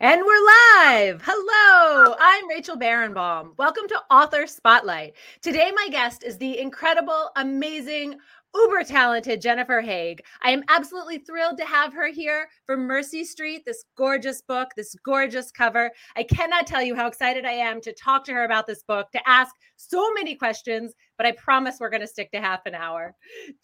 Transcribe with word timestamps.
And 0.00 0.22
we're 0.24 0.46
live. 0.84 1.22
Hello, 1.24 2.14
I'm 2.20 2.48
Rachel 2.48 2.76
Barenbaum. 2.76 3.58
Welcome 3.58 3.88
to 3.88 4.00
Author 4.12 4.46
Spotlight. 4.46 5.14
Today, 5.42 5.72
my 5.74 5.88
guest 5.90 6.22
is 6.22 6.38
the 6.38 6.60
incredible, 6.60 7.30
amazing, 7.34 8.14
uber 8.54 8.84
talented 8.84 9.42
Jennifer 9.42 9.80
Haigh. 9.80 10.18
I 10.40 10.52
am 10.52 10.62
absolutely 10.68 11.18
thrilled 11.18 11.58
to 11.58 11.64
have 11.64 11.92
her 11.94 12.06
here 12.06 12.48
for 12.64 12.76
Mercy 12.76 13.24
Street, 13.24 13.64
this 13.66 13.86
gorgeous 13.96 14.40
book, 14.40 14.68
this 14.76 14.94
gorgeous 15.04 15.50
cover. 15.50 15.90
I 16.14 16.22
cannot 16.22 16.68
tell 16.68 16.84
you 16.84 16.94
how 16.94 17.08
excited 17.08 17.44
I 17.44 17.54
am 17.54 17.80
to 17.80 17.92
talk 17.92 18.22
to 18.26 18.32
her 18.34 18.44
about 18.44 18.68
this 18.68 18.84
book, 18.84 19.10
to 19.10 19.28
ask 19.28 19.52
so 19.74 20.12
many 20.12 20.36
questions, 20.36 20.94
but 21.16 21.26
I 21.26 21.32
promise 21.32 21.78
we're 21.80 21.90
going 21.90 22.02
to 22.02 22.06
stick 22.06 22.30
to 22.30 22.40
half 22.40 22.60
an 22.66 22.76
hour. 22.76 23.16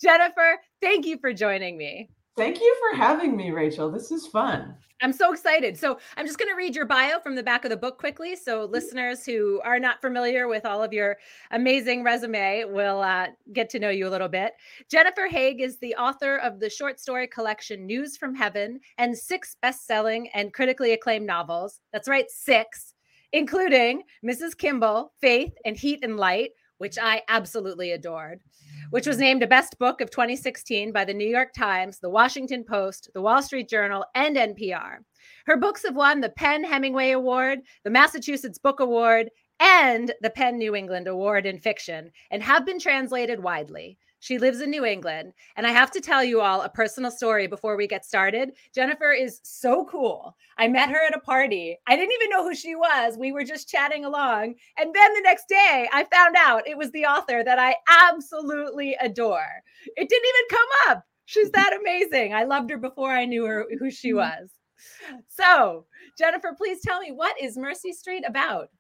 Jennifer, 0.03 0.59
thank 0.82 1.07
you 1.07 1.16
for 1.16 1.32
joining 1.32 1.77
me. 1.79 2.09
Thank 2.37 2.61
you 2.61 2.77
for 2.80 2.96
having 2.96 3.37
me, 3.37 3.53
Rachel. 3.53 3.91
This 3.91 4.11
is 4.11 4.27
fun. 4.27 4.75
I'm 5.00 5.12
so 5.12 5.32
excited. 5.32 5.77
So, 5.77 5.98
I'm 6.17 6.27
just 6.27 6.39
going 6.39 6.50
to 6.50 6.57
read 6.57 6.75
your 6.75 6.86
bio 6.86 7.21
from 7.21 7.35
the 7.35 7.43
back 7.43 7.64
of 7.64 7.71
the 7.71 7.76
book 7.76 7.99
quickly. 7.99 8.35
So, 8.35 8.64
listeners 8.64 9.25
who 9.25 9.61
are 9.63 9.79
not 9.79 10.00
familiar 10.00 10.49
with 10.49 10.64
all 10.64 10.82
of 10.82 10.93
your 10.93 11.17
amazing 11.50 12.03
resume 12.03 12.64
will 12.64 13.03
uh, 13.03 13.26
get 13.53 13.68
to 13.71 13.79
know 13.79 13.90
you 13.90 14.09
a 14.09 14.11
little 14.11 14.29
bit. 14.29 14.54
Jennifer 14.90 15.29
Haigh 15.29 15.57
is 15.61 15.79
the 15.79 15.95
author 15.95 16.39
of 16.39 16.59
the 16.59 16.71
short 16.71 16.99
story 16.99 17.26
collection 17.26 17.86
News 17.86 18.17
from 18.17 18.35
Heaven 18.35 18.81
and 18.98 19.17
six 19.17 19.57
best 19.62 19.87
selling 19.87 20.29
and 20.29 20.53
critically 20.53 20.93
acclaimed 20.93 21.26
novels. 21.26 21.81
That's 21.93 22.09
right, 22.09 22.31
six, 22.31 22.95
including 23.32 24.03
Mrs. 24.25 24.57
Kimball, 24.57 25.12
Faith, 25.21 25.53
and 25.64 25.76
Heat 25.76 26.01
and 26.03 26.17
Light, 26.17 26.51
which 26.79 26.99
I 26.99 27.23
absolutely 27.29 27.93
adored 27.93 28.41
which 28.91 29.07
was 29.07 29.17
mm-hmm. 29.17 29.25
named 29.25 29.43
a 29.43 29.49
best 29.49 29.79
book 29.79 30.01
of 30.01 30.11
2016 30.11 30.93
by 30.93 31.05
the 31.05 31.15
New 31.15 31.27
York 31.27 31.53
Times, 31.53 31.99
the 31.99 32.11
Washington 32.11 32.65
Post, 32.65 33.11
the 33.15 33.20
Wall 33.20 33.42
Street 33.42 33.69
Journal, 33.69 34.05
and 34.15 34.37
NPR. 34.37 34.98
Her 35.47 35.56
books 35.56 35.84
have 35.84 35.97
won 35.97 36.20
the 36.20 36.29
PEN 36.31 36.65
Hemingway 36.65 37.11
Award, 37.11 37.61
the 37.83 37.91
Massachusetts 37.91 38.59
Book 38.59 38.81
Award, 38.81 39.31
and 39.61 40.13
the 40.21 40.31
PEN 40.31 40.59
New 40.59 40.75
England 40.75 41.09
Award 41.09 41.47
in 41.47 41.59
Fiction, 41.59 42.11
and 42.31 42.43
have 42.43 42.67
been 42.67 42.79
translated 42.79 43.43
widely. 43.43 43.98
She 44.25 44.39
lives 44.39 44.62
in 44.62 44.70
New 44.70 44.86
England. 44.86 45.34
And 45.55 45.67
I 45.67 45.70
have 45.70 45.91
to 45.91 46.00
tell 46.00 46.25
you 46.25 46.41
all 46.41 46.62
a 46.62 46.69
personal 46.70 47.11
story 47.11 47.47
before 47.47 47.77
we 47.77 47.86
get 47.86 48.06
started. 48.06 48.53
Jennifer 48.75 49.12
is 49.12 49.39
so 49.42 49.84
cool. 49.84 50.34
I 50.56 50.67
met 50.67 50.89
her 50.89 50.98
at 51.06 51.14
a 51.14 51.20
party. 51.20 51.77
I 51.86 51.94
didn't 51.94 52.14
even 52.14 52.30
know 52.30 52.42
who 52.42 52.55
she 52.55 52.75
was. 52.75 53.19
We 53.19 53.33
were 53.33 53.45
just 53.45 53.69
chatting 53.69 54.06
along. 54.06 54.55
And 54.78 54.95
then 54.95 55.12
the 55.12 55.20
next 55.20 55.47
day, 55.47 55.91
I 55.92 56.05
found 56.05 56.36
out 56.39 56.67
it 56.67 56.78
was 56.78 56.91
the 56.92 57.05
author 57.05 57.45
that 57.45 57.58
I 57.58 57.75
absolutely 58.08 58.97
adore. 58.98 59.62
It 59.95 60.08
didn't 60.08 60.28
even 60.28 60.58
come 60.58 60.69
up. 60.89 61.05
She's 61.27 61.50
that 61.50 61.78
amazing. 61.78 62.33
I 62.33 62.45
loved 62.45 62.70
her 62.70 62.78
before 62.78 63.11
I 63.12 63.27
knew 63.27 63.45
her 63.45 63.67
who 63.78 63.91
she 63.91 64.12
mm-hmm. 64.12 64.41
was. 64.41 64.48
So, 65.28 65.84
Jennifer, 66.17 66.55
please 66.56 66.80
tell 66.80 66.98
me 66.98 67.12
what 67.12 67.39
is 67.39 67.58
Mercy 67.58 67.92
Street 67.92 68.25
about? 68.27 68.70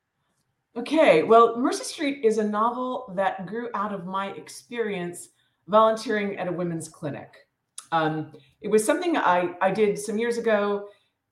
Okay, 0.76 1.22
well, 1.22 1.56
Mercy 1.56 1.84
Street 1.84 2.24
is 2.24 2.38
a 2.38 2.48
novel 2.48 3.12
that 3.14 3.46
grew 3.46 3.68
out 3.74 3.92
of 3.92 4.06
my 4.06 4.32
experience 4.32 5.28
volunteering 5.68 6.36
at 6.38 6.48
a 6.48 6.52
women's 6.52 6.88
clinic. 6.88 7.46
Um, 7.92 8.32
it 8.60 8.68
was 8.68 8.84
something 8.84 9.16
I, 9.16 9.54
I 9.60 9.70
did 9.70 9.98
some 9.98 10.18
years 10.18 10.38
ago, 10.38 10.88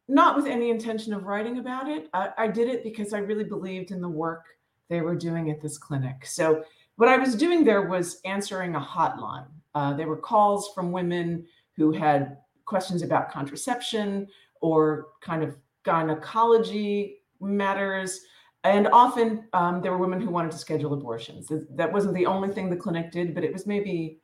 not 0.08 0.36
with 0.36 0.47
any 0.47 0.70
intention 0.70 1.12
of 1.12 1.24
writing 1.24 1.58
about 1.58 1.89
it. 1.89 2.08
I, 2.12 2.30
I 2.39 2.48
did 2.48 2.69
it 2.69 2.84
because 2.84 3.12
I 3.12 3.19
really 3.19 3.44
believed 3.44 3.91
in 3.91 4.00
the 4.00 4.08
work 4.08 4.44
they 4.89 5.00
were 5.00 5.16
doing 5.16 5.50
at 5.50 5.61
this 5.61 5.78
clinic. 5.78 6.27
So, 6.27 6.64
what 6.97 7.08
I 7.08 7.16
was 7.16 7.34
doing 7.34 7.64
there 7.64 7.89
was 7.89 8.20
answering 8.27 8.74
a 8.74 8.80
hotline. 8.80 9.47
Uh, 9.74 9.94
there 9.94 10.08
were 10.08 10.19
calls 10.19 10.70
from 10.74 10.92
women 10.92 11.46
who 11.74 11.91
had 11.91 12.36
questions 12.67 13.02
about 13.02 13.30
contraception 13.30 14.28
or 14.61 15.08
kind 15.20 15.42
of 15.42 15.56
gynecology 15.84 17.22
matters. 17.41 18.20
And 18.64 18.89
often 18.89 19.48
um, 19.52 19.83
there 19.83 19.91
were 19.91 19.98
women 19.98 20.20
who 20.20 20.30
wanted 20.30 20.52
to 20.52 20.58
schedule 20.58 20.92
abortions. 20.94 21.50
That 21.70 21.92
wasn't 21.92 22.14
the 22.14 22.27
only 22.27 22.50
thing 22.50 22.70
the 22.70 22.77
clinic 22.77 23.11
did, 23.11 23.34
but 23.34 23.42
it 23.42 23.52
was 23.52 23.67
maybe 23.67 24.20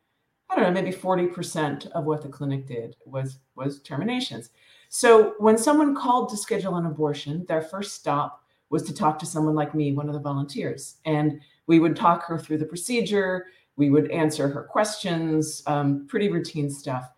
I 0.50 0.56
don't 0.56 0.64
know, 0.64 0.70
maybe 0.70 0.97
40% 0.97 1.88
of 1.88 2.04
what 2.04 2.22
the 2.22 2.28
clinic 2.28 2.66
did 2.66 2.97
was 3.04 3.38
was 3.54 3.81
terminations. 3.81 4.50
So 4.88 5.34
when 5.38 5.59
someone 5.59 5.94
called 5.94 6.31
to 6.31 6.36
schedule 6.36 6.76
an 6.76 6.86
abortion, 6.86 7.44
their 7.47 7.60
first 7.60 7.94
stop 7.94 8.42
was 8.70 8.82
to 8.84 8.94
talk 8.94 9.19
to 9.19 9.26
someone 9.26 9.54
like 9.54 9.75
me, 9.75 9.92
one 9.92 10.09
of 10.09 10.14
the 10.14 10.20
volunteers, 10.20 10.97
and 11.04 11.41
we 11.66 11.78
would 11.78 11.97
talk 11.97 12.25
her 12.25 12.38
through 12.38 12.59
the 12.59 12.64
procedure. 12.64 13.47
We 13.76 13.91
would 13.91 14.10
answer 14.10 14.48
her 14.48 14.64
questions, 14.64 15.62
um, 15.66 16.06
pretty 16.09 16.28
routine 16.31 16.69
stuff. 16.69 17.10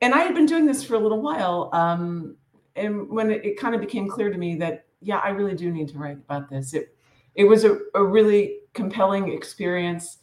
And 0.00 0.14
I 0.14 0.20
had 0.20 0.34
been 0.34 0.46
doing 0.46 0.66
this 0.66 0.82
for 0.82 0.94
a 0.94 0.98
little 0.98 1.20
while. 1.20 1.68
Um, 1.72 2.36
and 2.76 3.08
when 3.10 3.30
it, 3.30 3.44
it 3.44 3.58
kind 3.58 3.74
of 3.74 3.80
became 3.80 4.08
clear 4.08 4.30
to 4.30 4.38
me 4.38 4.56
that, 4.56 4.86
yeah, 5.00 5.18
I 5.18 5.30
really 5.30 5.54
do 5.54 5.70
need 5.70 5.88
to 5.88 5.98
write 5.98 6.16
about 6.16 6.48
this, 6.48 6.72
it, 6.72 6.96
it 7.34 7.44
was 7.44 7.64
a, 7.64 7.78
a 7.94 8.02
really 8.02 8.60
compelling 8.72 9.32
experience. 9.32 10.18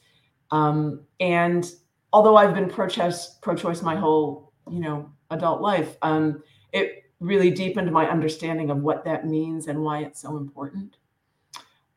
Um, 0.51 1.01
and 1.19 1.71
although 2.14 2.36
I've 2.36 2.53
been 2.53 2.70
pro-choice 2.70 3.38
pro-choice 3.42 3.81
my 3.81 3.96
whole 3.96 4.52
you 4.70 4.80
know 4.80 5.09
adult 5.31 5.62
life, 5.62 5.97
um, 6.02 6.42
it 6.74 7.03
really 7.20 7.52
deepened 7.52 7.92
my 7.92 8.09
understanding 8.09 8.70
of 8.70 8.80
what 8.80 9.03
that 9.06 9.25
means 9.28 9.68
and 9.68 9.81
why 9.84 10.00
it's 10.00 10.22
so 10.22 10.38
important. 10.38 10.98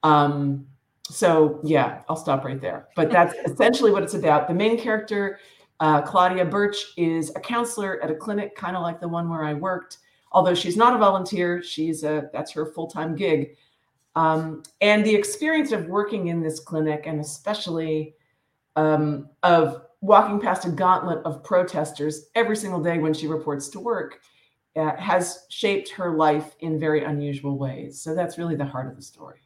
Um, 0.03 0.67
so 1.05 1.61
yeah, 1.63 2.03
I'll 2.09 2.17
stop 2.17 2.45
right 2.45 2.61
there. 2.61 2.89
But 2.97 3.11
that's 3.11 3.35
essentially 3.51 3.93
what 3.93 4.03
it's 4.03 4.15
about. 4.15 4.49
The 4.49 4.55
main 4.55 4.79
character, 4.79 5.39
uh, 5.81 6.03
Claudia 6.03 6.45
Birch, 6.45 6.93
is 6.97 7.31
a 7.37 7.41
counselor 7.41 8.03
at 8.03 8.11
a 8.11 8.15
clinic, 8.15 8.57
kind 8.57 8.77
of 8.77 8.83
like 8.83 9.01
the 9.01 9.09
one 9.09 9.29
where 9.29 9.45
I 9.45 9.55
worked. 9.55 9.99
Although 10.33 10.55
she's 10.55 10.77
not 10.77 10.95
a 10.95 10.99
volunteer, 10.99 11.63
she's 11.63 12.05
a 12.05 12.31
that's 12.33 12.51
her 12.53 12.67
full 12.67 12.87
time 12.87 13.15
gig. 13.15 13.57
Um, 14.15 14.63
and 14.81 15.05
the 15.05 15.15
experience 15.15 15.73
of 15.73 15.87
working 15.87 16.29
in 16.29 16.43
this 16.43 16.61
clinic, 16.61 17.05
and 17.07 17.21
especially 17.21 18.15
um, 18.77 19.29
of 19.43 19.83
walking 20.03 20.41
past 20.41 20.67
a 20.67 20.71
gauntlet 20.71 21.25
of 21.25 21.43
protesters 21.43 22.27
every 22.35 22.57
single 22.57 22.83
day 22.83 22.99
when 22.99 23.15
she 23.15 23.27
reports 23.27 23.69
to 23.69 23.81
work 23.81 24.21
uh, 24.77 24.97
has 24.97 25.47
shaped 25.49 25.89
her 25.91 26.17
life 26.17 26.57
in 26.61 26.79
very 26.79 27.05
unusual 27.05 27.57
ways. 27.57 28.03
So 28.03 28.15
that's 28.15 28.37
really 28.37 28.57
the 28.57 28.65
heart 28.65 28.89
of 28.89 28.97
the 28.97 29.03
story. 29.03 29.39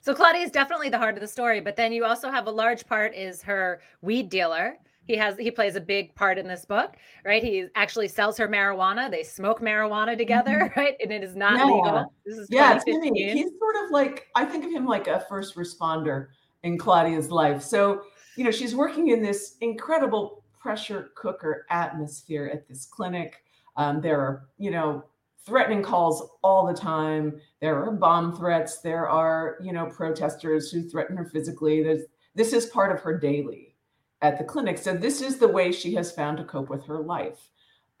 So 0.00 0.14
Claudia 0.14 0.42
is 0.42 0.50
definitely 0.50 0.90
the 0.90 0.98
heart 0.98 1.14
of 1.14 1.20
the 1.20 1.28
story, 1.28 1.60
but 1.60 1.76
then 1.76 1.92
you 1.92 2.04
also 2.04 2.30
have 2.30 2.46
a 2.46 2.50
large 2.50 2.86
part 2.86 3.14
is 3.14 3.42
her 3.42 3.80
weed 4.02 4.28
dealer. 4.28 4.76
He 5.06 5.16
has 5.16 5.36
he 5.38 5.50
plays 5.50 5.76
a 5.76 5.80
big 5.80 6.14
part 6.14 6.38
in 6.38 6.46
this 6.46 6.64
book, 6.64 6.96
right? 7.24 7.42
He 7.42 7.66
actually 7.74 8.08
sells 8.08 8.36
her 8.36 8.48
marijuana. 8.48 9.10
They 9.10 9.22
smoke 9.22 9.60
marijuana 9.60 10.16
together, 10.16 10.52
mm-hmm. 10.52 10.80
right? 10.80 10.96
And 11.00 11.12
it 11.12 11.24
is 11.24 11.34
not 11.34 11.56
yeah. 11.56 11.64
legal. 11.64 12.14
This 12.26 12.38
is 12.38 12.48
yeah, 12.50 12.78
he's 12.84 13.50
sort 13.58 13.84
of 13.84 13.90
like 13.90 14.26
I 14.36 14.44
think 14.44 14.64
of 14.64 14.72
him 14.72 14.84
like 14.84 15.06
a 15.06 15.24
first 15.28 15.56
responder 15.56 16.28
in 16.62 16.78
Claudia's 16.78 17.30
life. 17.30 17.62
So 17.62 18.02
you 18.36 18.44
know, 18.44 18.50
she's 18.50 18.74
working 18.74 19.08
in 19.08 19.22
this 19.22 19.56
incredible 19.60 20.44
pressure 20.58 21.10
cooker 21.14 21.66
atmosphere 21.70 22.50
at 22.52 22.68
this 22.68 22.86
clinic. 22.86 23.44
Um, 23.76 24.00
there 24.00 24.20
are, 24.20 24.48
you 24.58 24.70
know, 24.70 25.04
threatening 25.44 25.82
calls 25.82 26.30
all 26.42 26.66
the 26.66 26.74
time. 26.74 27.40
There 27.60 27.82
are 27.82 27.90
bomb 27.90 28.36
threats. 28.36 28.78
There 28.78 29.08
are, 29.08 29.58
you 29.62 29.72
know, 29.72 29.86
protesters 29.86 30.70
who 30.70 30.88
threaten 30.88 31.16
her 31.16 31.24
physically. 31.24 31.82
There's, 31.82 32.02
this 32.34 32.52
is 32.52 32.66
part 32.66 32.92
of 32.92 33.00
her 33.02 33.18
daily 33.18 33.74
at 34.22 34.38
the 34.38 34.44
clinic. 34.44 34.78
So 34.78 34.94
this 34.94 35.20
is 35.20 35.38
the 35.38 35.48
way 35.48 35.72
she 35.72 35.94
has 35.94 36.12
found 36.12 36.38
to 36.38 36.44
cope 36.44 36.70
with 36.70 36.84
her 36.84 37.00
life. 37.00 37.50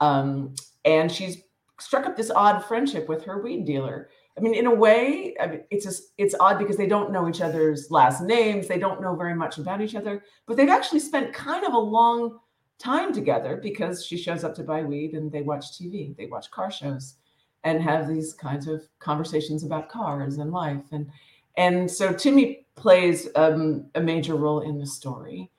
Um, 0.00 0.54
and 0.84 1.10
she's 1.10 1.42
struck 1.80 2.06
up 2.06 2.16
this 2.16 2.30
odd 2.30 2.64
friendship 2.64 3.08
with 3.08 3.24
her 3.24 3.42
weed 3.42 3.64
dealer 3.64 4.08
I 4.36 4.40
mean, 4.40 4.54
in 4.54 4.66
a 4.66 4.74
way, 4.74 5.34
I 5.40 5.46
mean, 5.46 5.64
it's 5.70 5.84
just 5.84 6.12
it's 6.16 6.34
odd 6.40 6.58
because 6.58 6.76
they 6.76 6.86
don't 6.86 7.12
know 7.12 7.28
each 7.28 7.42
other's 7.42 7.90
last 7.90 8.22
names. 8.22 8.66
They 8.66 8.78
don't 8.78 9.02
know 9.02 9.14
very 9.14 9.34
much 9.34 9.58
about 9.58 9.82
each 9.82 9.94
other, 9.94 10.24
but 10.46 10.56
they've 10.56 10.68
actually 10.68 11.00
spent 11.00 11.34
kind 11.34 11.64
of 11.64 11.74
a 11.74 11.78
long 11.78 12.38
time 12.78 13.12
together 13.12 13.60
because 13.62 14.04
she 14.04 14.16
shows 14.16 14.42
up 14.42 14.54
to 14.54 14.62
buy 14.62 14.82
weed 14.82 15.12
and 15.12 15.30
they 15.30 15.42
watch 15.42 15.72
TV, 15.72 16.16
they 16.16 16.26
watch 16.26 16.50
car 16.50 16.70
shows, 16.70 17.16
and 17.64 17.82
have 17.82 18.08
these 18.08 18.32
kinds 18.32 18.66
of 18.66 18.82
conversations 18.98 19.64
about 19.64 19.88
cars 19.88 20.38
and 20.38 20.50
life. 20.50 20.84
And 20.92 21.10
and 21.56 21.90
so 21.90 22.12
Timmy 22.12 22.66
plays 22.74 23.28
um, 23.36 23.86
a 23.94 24.00
major 24.00 24.34
role 24.34 24.60
in 24.60 24.78
the 24.78 24.86
story. 24.86 25.50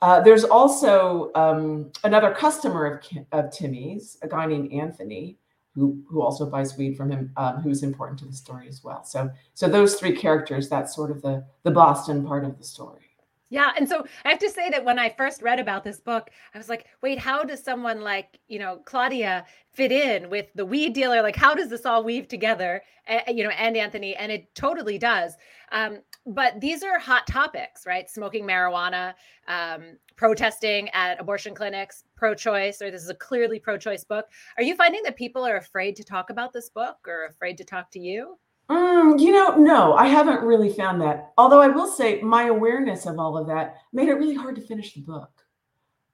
Uh, 0.00 0.20
there's 0.20 0.44
also 0.44 1.30
um, 1.34 1.90
another 2.04 2.32
customer 2.32 2.86
of, 2.86 3.04
of 3.32 3.52
Timmy's, 3.52 4.16
a 4.22 4.28
guy 4.28 4.46
named 4.46 4.72
Anthony, 4.72 5.36
who 5.78 6.02
who 6.08 6.22
also 6.22 6.44
buys 6.46 6.76
weed 6.76 6.96
from 6.96 7.10
him, 7.10 7.32
um, 7.36 7.56
who's 7.56 7.82
important 7.82 8.18
to 8.20 8.26
the 8.26 8.32
story 8.34 8.68
as 8.68 8.82
well. 8.82 9.04
So 9.04 9.30
so 9.54 9.68
those 9.68 9.94
three 9.94 10.14
characters, 10.14 10.68
that's 10.68 10.94
sort 10.94 11.10
of 11.10 11.22
the 11.22 11.44
the 11.62 11.70
Boston 11.70 12.26
part 12.26 12.44
of 12.44 12.58
the 12.58 12.64
story. 12.64 13.02
Yeah. 13.50 13.70
And 13.76 13.88
so 13.88 14.04
I 14.26 14.28
have 14.28 14.38
to 14.40 14.50
say 14.50 14.68
that 14.70 14.84
when 14.84 14.98
I 14.98 15.08
first 15.08 15.40
read 15.40 15.58
about 15.58 15.82
this 15.82 16.00
book, 16.00 16.30
I 16.54 16.58
was 16.58 16.68
like, 16.68 16.86
wait, 17.00 17.18
how 17.18 17.44
does 17.44 17.64
someone 17.64 18.02
like, 18.02 18.38
you 18.46 18.58
know, 18.58 18.82
Claudia 18.84 19.46
fit 19.72 19.90
in 19.90 20.28
with 20.28 20.46
the 20.54 20.66
weed 20.66 20.92
dealer? 20.92 21.22
Like, 21.22 21.36
how 21.36 21.54
does 21.54 21.70
this 21.70 21.86
all 21.86 22.04
weave 22.04 22.28
together, 22.28 22.82
you 23.26 23.44
know, 23.44 23.50
and 23.50 23.74
Anthony? 23.74 24.14
And 24.16 24.30
it 24.30 24.54
totally 24.54 24.98
does. 24.98 25.34
Um, 25.72 26.00
but 26.28 26.60
these 26.60 26.82
are 26.82 26.98
hot 26.98 27.26
topics, 27.26 27.86
right? 27.86 28.08
Smoking 28.08 28.44
marijuana, 28.44 29.14
um, 29.46 29.96
protesting 30.16 30.88
at 30.90 31.20
abortion 31.20 31.54
clinics, 31.54 32.04
pro-choice, 32.16 32.82
or 32.82 32.90
this 32.90 33.02
is 33.02 33.08
a 33.08 33.14
clearly 33.14 33.58
pro-choice 33.58 34.04
book. 34.04 34.26
Are 34.56 34.62
you 34.62 34.76
finding 34.76 35.02
that 35.04 35.16
people 35.16 35.46
are 35.46 35.56
afraid 35.56 35.96
to 35.96 36.04
talk 36.04 36.30
about 36.30 36.52
this 36.52 36.68
book 36.68 36.96
or 37.06 37.26
afraid 37.26 37.56
to 37.58 37.64
talk 37.64 37.90
to 37.92 38.00
you? 38.00 38.38
Mm, 38.68 39.18
you 39.18 39.32
know, 39.32 39.56
no, 39.56 39.94
I 39.94 40.06
haven't 40.06 40.42
really 40.42 40.70
found 40.70 41.00
that. 41.00 41.32
Although 41.38 41.62
I 41.62 41.68
will 41.68 41.86
say 41.86 42.20
my 42.20 42.44
awareness 42.44 43.06
of 43.06 43.18
all 43.18 43.38
of 43.38 43.46
that 43.46 43.76
made 43.92 44.08
it 44.08 44.14
really 44.14 44.34
hard 44.34 44.56
to 44.56 44.62
finish 44.62 44.92
the 44.92 45.00
book. 45.00 45.30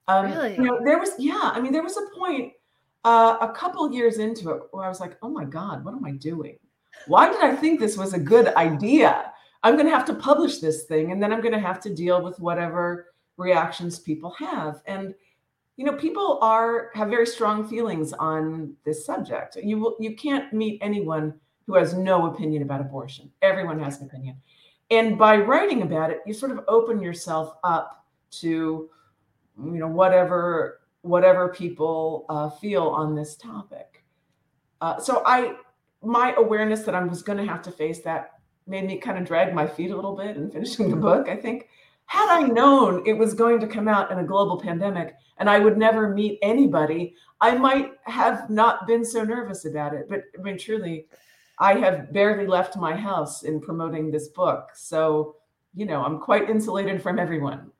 Um, 0.06 0.26
really? 0.26 0.54
You 0.54 0.62
know, 0.62 0.80
there 0.84 0.98
was, 0.98 1.10
yeah, 1.18 1.50
I 1.52 1.60
mean, 1.60 1.72
there 1.72 1.82
was 1.82 1.96
a 1.96 2.16
point 2.16 2.52
uh, 3.04 3.38
a 3.40 3.52
couple 3.52 3.90
years 3.92 4.18
into 4.18 4.50
it 4.50 4.62
where 4.70 4.84
I 4.84 4.88
was 4.88 5.00
like, 5.00 5.16
oh 5.22 5.30
my 5.30 5.44
God, 5.44 5.84
what 5.84 5.94
am 5.94 6.04
I 6.04 6.12
doing? 6.12 6.58
Why 7.08 7.28
did 7.28 7.42
I 7.42 7.56
think 7.56 7.80
this 7.80 7.96
was 7.96 8.14
a 8.14 8.18
good 8.18 8.54
idea? 8.54 9.32
I'm 9.64 9.74
going 9.74 9.86
to 9.86 9.92
have 9.92 10.04
to 10.06 10.14
publish 10.14 10.58
this 10.58 10.84
thing 10.84 11.10
and 11.10 11.20
then 11.22 11.32
I'm 11.32 11.40
going 11.40 11.54
to 11.54 11.58
have 11.58 11.80
to 11.80 11.94
deal 11.94 12.22
with 12.22 12.38
whatever 12.38 13.14
reactions 13.38 13.98
people 13.98 14.30
have. 14.38 14.82
And 14.86 15.14
you 15.76 15.84
know, 15.84 15.94
people 15.94 16.38
are 16.40 16.90
have 16.94 17.08
very 17.08 17.26
strong 17.26 17.66
feelings 17.66 18.12
on 18.12 18.74
this 18.84 19.04
subject. 19.04 19.56
You 19.56 19.78
will 19.78 19.96
you 19.98 20.14
can't 20.14 20.52
meet 20.52 20.78
anyone 20.80 21.34
who 21.66 21.74
has 21.74 21.94
no 21.94 22.26
opinion 22.26 22.62
about 22.62 22.80
abortion. 22.80 23.30
Everyone 23.42 23.80
has 23.80 24.00
an 24.00 24.06
opinion. 24.06 24.36
And 24.90 25.18
by 25.18 25.36
writing 25.38 25.82
about 25.82 26.10
it, 26.10 26.20
you 26.26 26.34
sort 26.34 26.52
of 26.52 26.60
open 26.68 27.00
yourself 27.00 27.56
up 27.64 28.06
to 28.42 28.88
you 29.58 29.78
know 29.78 29.88
whatever 29.88 30.80
whatever 31.00 31.48
people 31.48 32.26
uh, 32.28 32.50
feel 32.50 32.84
on 32.88 33.14
this 33.14 33.34
topic. 33.34 34.04
Uh, 34.80 35.00
so 35.00 35.22
I 35.26 35.56
my 36.02 36.34
awareness 36.36 36.82
that 36.82 36.94
I 36.94 37.02
was 37.02 37.22
going 37.22 37.38
to 37.38 37.50
have 37.50 37.62
to 37.62 37.72
face 37.72 38.00
that 38.02 38.34
made 38.66 38.86
me 38.86 38.98
kind 38.98 39.18
of 39.18 39.26
drag 39.26 39.54
my 39.54 39.66
feet 39.66 39.90
a 39.90 39.96
little 39.96 40.16
bit 40.16 40.36
in 40.36 40.50
finishing 40.50 40.88
the 40.88 40.96
mm-hmm. 40.96 41.02
book. 41.02 41.28
I 41.28 41.36
think 41.36 41.68
had 42.06 42.28
I 42.28 42.42
known 42.42 43.06
it 43.06 43.14
was 43.14 43.34
going 43.34 43.60
to 43.60 43.66
come 43.66 43.88
out 43.88 44.10
in 44.10 44.18
a 44.18 44.24
global 44.24 44.60
pandemic 44.60 45.16
and 45.38 45.48
I 45.48 45.58
would 45.58 45.76
never 45.76 46.10
meet 46.10 46.38
anybody, 46.42 47.14
I 47.40 47.56
might 47.56 47.92
have 48.04 48.50
not 48.50 48.86
been 48.86 49.04
so 49.04 49.24
nervous 49.24 49.64
about 49.64 49.94
it. 49.94 50.06
But 50.08 50.24
I 50.38 50.42
mean, 50.42 50.58
truly, 50.58 51.06
I 51.58 51.74
have 51.74 52.12
barely 52.12 52.46
left 52.46 52.76
my 52.76 52.94
house 52.94 53.42
in 53.42 53.60
promoting 53.60 54.10
this 54.10 54.28
book. 54.28 54.70
So, 54.74 55.36
you 55.74 55.86
know, 55.86 56.04
I'm 56.04 56.18
quite 56.18 56.50
insulated 56.50 57.02
from 57.02 57.18
everyone. 57.18 57.70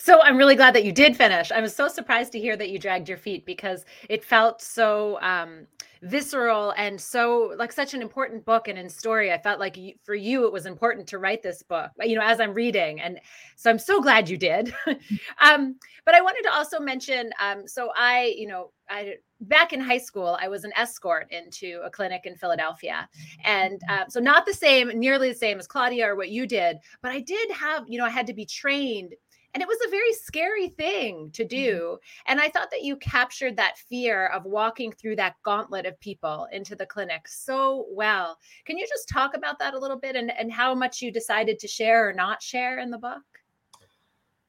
So 0.00 0.22
I'm 0.22 0.38
really 0.38 0.56
glad 0.56 0.74
that 0.76 0.84
you 0.84 0.92
did 0.92 1.14
finish. 1.14 1.52
I 1.52 1.60
was 1.60 1.76
so 1.76 1.86
surprised 1.86 2.32
to 2.32 2.40
hear 2.40 2.56
that 2.56 2.70
you 2.70 2.78
dragged 2.78 3.06
your 3.06 3.18
feet 3.18 3.44
because 3.44 3.84
it 4.08 4.24
felt 4.24 4.62
so 4.62 5.20
um, 5.20 5.66
visceral 6.00 6.72
and 6.78 6.98
so 6.98 7.52
like 7.58 7.70
such 7.70 7.92
an 7.92 8.00
important 8.00 8.46
book 8.46 8.66
and 8.66 8.78
in 8.78 8.88
story. 8.88 9.30
I 9.30 9.36
felt 9.36 9.60
like 9.60 9.76
for 10.02 10.14
you 10.14 10.46
it 10.46 10.52
was 10.54 10.64
important 10.64 11.06
to 11.08 11.18
write 11.18 11.42
this 11.42 11.62
book. 11.62 11.90
You 12.00 12.16
know, 12.16 12.22
as 12.22 12.40
I'm 12.40 12.54
reading, 12.54 12.98
and 12.98 13.20
so 13.56 13.68
I'm 13.68 13.78
so 13.78 14.00
glad 14.00 14.30
you 14.30 14.38
did. 14.38 14.74
um, 15.38 15.76
but 16.06 16.14
I 16.14 16.22
wanted 16.22 16.44
to 16.44 16.54
also 16.54 16.80
mention. 16.80 17.30
Um, 17.38 17.68
so 17.68 17.90
I, 17.94 18.34
you 18.38 18.46
know, 18.46 18.72
I 18.88 19.16
back 19.42 19.74
in 19.74 19.80
high 19.80 19.98
school, 19.98 20.38
I 20.40 20.48
was 20.48 20.64
an 20.64 20.72
escort 20.76 21.30
into 21.30 21.78
a 21.84 21.90
clinic 21.90 22.22
in 22.24 22.36
Philadelphia. 22.36 23.06
And 23.44 23.80
uh, 23.90 24.06
so, 24.08 24.18
not 24.18 24.46
the 24.46 24.54
same, 24.54 24.88
nearly 24.98 25.28
the 25.28 25.38
same 25.38 25.58
as 25.58 25.66
Claudia 25.66 26.08
or 26.08 26.16
what 26.16 26.30
you 26.30 26.46
did, 26.46 26.78
but 27.02 27.12
I 27.12 27.20
did 27.20 27.50
have, 27.50 27.84
you 27.86 27.98
know, 27.98 28.06
I 28.06 28.10
had 28.10 28.26
to 28.28 28.34
be 28.34 28.46
trained 28.46 29.14
and 29.54 29.62
it 29.62 29.68
was 29.68 29.78
a 29.86 29.90
very 29.90 30.12
scary 30.12 30.68
thing 30.68 31.30
to 31.32 31.42
mm-hmm. 31.42 31.48
do. 31.48 31.98
And 32.26 32.40
I 32.40 32.48
thought 32.48 32.70
that 32.70 32.82
you 32.82 32.96
captured 32.96 33.56
that 33.56 33.78
fear 33.78 34.26
of 34.28 34.44
walking 34.44 34.92
through 34.92 35.16
that 35.16 35.36
gauntlet 35.42 35.86
of 35.86 35.98
people 36.00 36.46
into 36.52 36.76
the 36.76 36.86
clinic 36.86 37.26
so 37.26 37.86
well. 37.90 38.38
Can 38.64 38.78
you 38.78 38.86
just 38.86 39.08
talk 39.08 39.36
about 39.36 39.58
that 39.58 39.74
a 39.74 39.78
little 39.78 39.98
bit 39.98 40.16
and, 40.16 40.30
and 40.30 40.52
how 40.52 40.74
much 40.74 41.02
you 41.02 41.10
decided 41.10 41.58
to 41.58 41.68
share 41.68 42.08
or 42.08 42.12
not 42.12 42.42
share 42.42 42.78
in 42.78 42.90
the 42.90 42.98
book? 42.98 43.22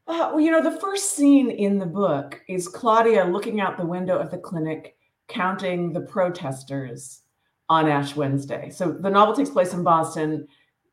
Uh, 0.08 0.32
well, 0.34 0.40
you 0.40 0.52
know, 0.52 0.62
the 0.62 0.80
first 0.80 1.16
scene 1.16 1.50
in 1.50 1.78
the 1.78 1.86
book 1.86 2.42
is 2.50 2.68
Claudia 2.68 3.24
looking 3.24 3.62
out 3.62 3.78
the 3.78 3.86
window 3.86 4.18
of 4.18 4.30
the 4.30 4.38
clinic, 4.38 4.98
counting 5.28 5.94
the 5.94 6.02
protesters 6.02 7.22
on 7.70 7.88
Ash 7.88 8.16
Wednesday. 8.16 8.70
So 8.70 8.92
the 8.92 9.10
novel 9.10 9.34
takes 9.34 9.50
place 9.50 9.74
in 9.74 9.84
Boston 9.84 10.48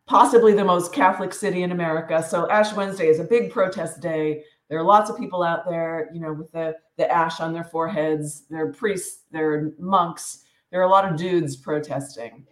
possibly 0.09 0.55
the 0.55 0.65
most 0.65 0.93
Catholic 0.93 1.33
city 1.35 1.63
in 1.63 1.71
America. 1.71 2.25
So 2.27 2.51
Ash 2.51 2.73
Wednesday 2.73 3.09
is 3.09 3.21
a 3.21 3.25
big 3.25 3.53
protest 3.53 4.01
day. 4.01 4.43
There 4.69 4.79
are 4.79 4.85
lots 4.85 5.11
of 5.11 5.19
people 5.19 5.43
out 5.43 5.69
there, 5.69 6.11
you 6.13 6.21
know, 6.21 6.33
with 6.33 6.51
the 6.51 6.75
the 6.97 7.11
ash 7.11 7.41
on 7.41 7.53
their 7.53 7.65
foreheads. 7.65 8.45
There 8.51 8.67
are 8.67 8.73
priests, 8.73 9.25
there 9.31 9.53
are 9.53 9.73
monks. 9.79 10.45
There 10.71 10.81
are 10.81 10.85
a 10.85 10.91
lot 10.91 11.11
of 11.11 11.17
dudes 11.17 11.57
protesting. 11.57 12.47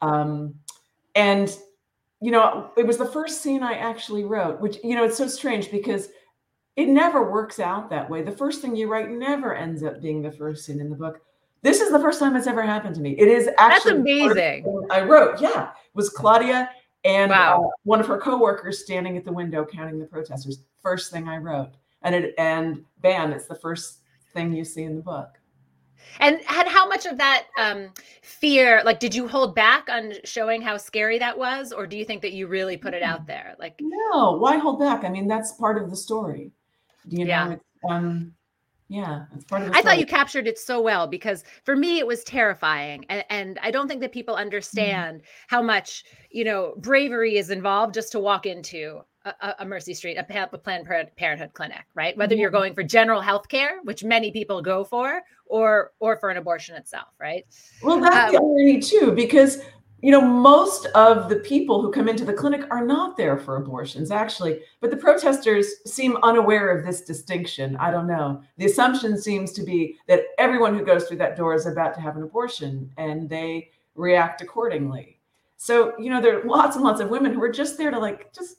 Um, 0.00 0.54
and 1.14 1.56
you 2.20 2.30
know, 2.30 2.70
it 2.76 2.86
was 2.86 2.98
the 2.98 3.06
first 3.06 3.42
scene 3.42 3.64
I 3.64 3.74
actually 3.74 4.24
wrote, 4.24 4.60
which 4.60 4.78
you 4.82 4.94
know, 4.94 5.04
it's 5.04 5.18
so 5.18 5.26
strange 5.26 5.70
because 5.70 6.08
it 6.76 6.86
never 6.88 7.30
works 7.30 7.58
out 7.58 7.90
that 7.90 8.08
way. 8.08 8.22
The 8.22 8.32
first 8.32 8.62
thing 8.62 8.76
you 8.76 8.88
write 8.88 9.10
never 9.10 9.54
ends 9.54 9.82
up 9.82 10.00
being 10.00 10.22
the 10.22 10.32
first 10.32 10.64
scene 10.64 10.80
in 10.80 10.88
the 10.88 10.96
book. 10.96 11.20
This 11.62 11.80
is 11.80 11.92
the 11.92 12.00
first 12.00 12.18
time 12.18 12.34
it's 12.34 12.46
ever 12.46 12.62
happened 12.62 12.94
to 12.96 13.00
me. 13.00 13.12
It 13.18 13.28
is 13.28 13.48
actually 13.58 13.92
That's 13.92 14.34
amazing. 14.34 14.86
I 14.90 15.02
wrote, 15.02 15.40
yeah, 15.40 15.68
it 15.68 15.94
was 15.94 16.08
Claudia 16.08 16.70
and 17.04 17.30
wow. 17.30 17.64
uh, 17.64 17.68
one 17.84 18.00
of 18.00 18.06
her 18.06 18.18
coworkers 18.18 18.82
standing 18.82 19.16
at 19.16 19.24
the 19.24 19.32
window 19.32 19.64
counting 19.64 19.98
the 19.98 20.06
protesters. 20.06 20.62
First 20.82 21.12
thing 21.12 21.28
I 21.28 21.38
wrote, 21.38 21.72
and 22.02 22.14
it 22.14 22.34
and 22.38 22.84
bam, 23.00 23.32
it's 23.32 23.46
the 23.46 23.54
first 23.54 24.00
thing 24.34 24.52
you 24.52 24.64
see 24.64 24.82
in 24.82 24.96
the 24.96 25.02
book. 25.02 25.38
And 26.20 26.40
had 26.44 26.66
how 26.66 26.86
much 26.86 27.06
of 27.06 27.16
that 27.18 27.46
um, 27.58 27.88
fear, 28.22 28.82
like, 28.84 29.00
did 29.00 29.14
you 29.14 29.26
hold 29.28 29.54
back 29.54 29.88
on 29.88 30.12
showing 30.24 30.60
how 30.60 30.76
scary 30.76 31.18
that 31.18 31.38
was, 31.38 31.72
or 31.72 31.86
do 31.86 31.96
you 31.96 32.04
think 32.04 32.22
that 32.22 32.32
you 32.32 32.46
really 32.48 32.76
put 32.76 32.92
it 32.92 33.02
out 33.02 33.26
there? 33.26 33.54
Like, 33.58 33.76
no, 33.80 34.36
why 34.38 34.58
hold 34.58 34.78
back? 34.78 35.04
I 35.04 35.08
mean, 35.08 35.26
that's 35.26 35.52
part 35.52 35.80
of 35.80 35.90
the 35.90 35.96
story. 35.96 36.50
You 37.08 37.24
know, 37.24 37.28
yeah. 37.28 37.56
um, 37.88 38.32
yeah 38.92 39.24
it's 39.34 39.44
part 39.44 39.62
of 39.62 39.70
i 39.72 39.80
thought 39.80 39.98
you 39.98 40.04
captured 40.04 40.46
it 40.46 40.58
so 40.58 40.80
well 40.80 41.06
because 41.06 41.44
for 41.64 41.74
me 41.74 41.98
it 41.98 42.06
was 42.06 42.22
terrifying 42.24 43.06
and, 43.08 43.24
and 43.30 43.58
i 43.62 43.70
don't 43.70 43.88
think 43.88 44.02
that 44.02 44.12
people 44.12 44.34
mm-hmm. 44.34 44.42
understand 44.42 45.20
mm-hmm. 45.20 45.26
how 45.48 45.62
much 45.62 46.04
you 46.30 46.44
know 46.44 46.74
bravery 46.76 47.36
is 47.36 47.48
involved 47.48 47.94
just 47.94 48.12
to 48.12 48.20
walk 48.20 48.44
into 48.44 49.00
a, 49.24 49.54
a 49.60 49.64
mercy 49.64 49.94
street 49.94 50.16
a, 50.16 50.48
a, 50.52 50.58
planned 50.58 50.86
parenthood 51.16 51.52
clinic 51.54 51.84
right 51.94 52.16
whether 52.18 52.34
you're 52.34 52.50
going 52.50 52.74
for 52.74 52.82
general 52.82 53.22
health 53.22 53.48
care 53.48 53.80
which 53.84 54.04
many 54.04 54.30
people 54.30 54.60
go 54.60 54.84
for 54.84 55.22
or 55.46 55.92
or 55.98 56.18
for 56.18 56.28
an 56.28 56.36
abortion 56.36 56.76
itself 56.76 57.08
right 57.18 57.46
well 57.82 57.98
that's 57.98 58.28
um, 58.28 58.32
the 58.32 58.38
irony 58.38 58.78
too 58.78 59.12
because 59.12 59.58
you 60.02 60.10
know, 60.10 60.20
most 60.20 60.86
of 60.96 61.28
the 61.28 61.36
people 61.36 61.80
who 61.80 61.92
come 61.92 62.08
into 62.08 62.24
the 62.24 62.32
clinic 62.32 62.62
are 62.72 62.84
not 62.84 63.16
there 63.16 63.38
for 63.38 63.56
abortions, 63.56 64.10
actually. 64.10 64.60
But 64.80 64.90
the 64.90 64.96
protesters 64.96 65.76
seem 65.86 66.18
unaware 66.24 66.76
of 66.76 66.84
this 66.84 67.02
distinction. 67.02 67.76
I 67.76 67.92
don't 67.92 68.08
know. 68.08 68.42
The 68.56 68.66
assumption 68.66 69.16
seems 69.16 69.52
to 69.52 69.62
be 69.62 69.96
that 70.08 70.24
everyone 70.38 70.76
who 70.76 70.84
goes 70.84 71.06
through 71.06 71.18
that 71.18 71.36
door 71.36 71.54
is 71.54 71.66
about 71.66 71.94
to 71.94 72.00
have 72.00 72.16
an 72.16 72.24
abortion 72.24 72.90
and 72.96 73.30
they 73.30 73.70
react 73.94 74.40
accordingly. 74.40 75.20
So, 75.56 75.96
you 76.00 76.10
know, 76.10 76.20
there 76.20 76.40
are 76.40 76.44
lots 76.44 76.74
and 76.74 76.84
lots 76.84 77.00
of 77.00 77.08
women 77.08 77.32
who 77.32 77.42
are 77.42 77.52
just 77.52 77.78
there 77.78 77.92
to 77.92 77.98
like 77.98 78.32
just 78.32 78.56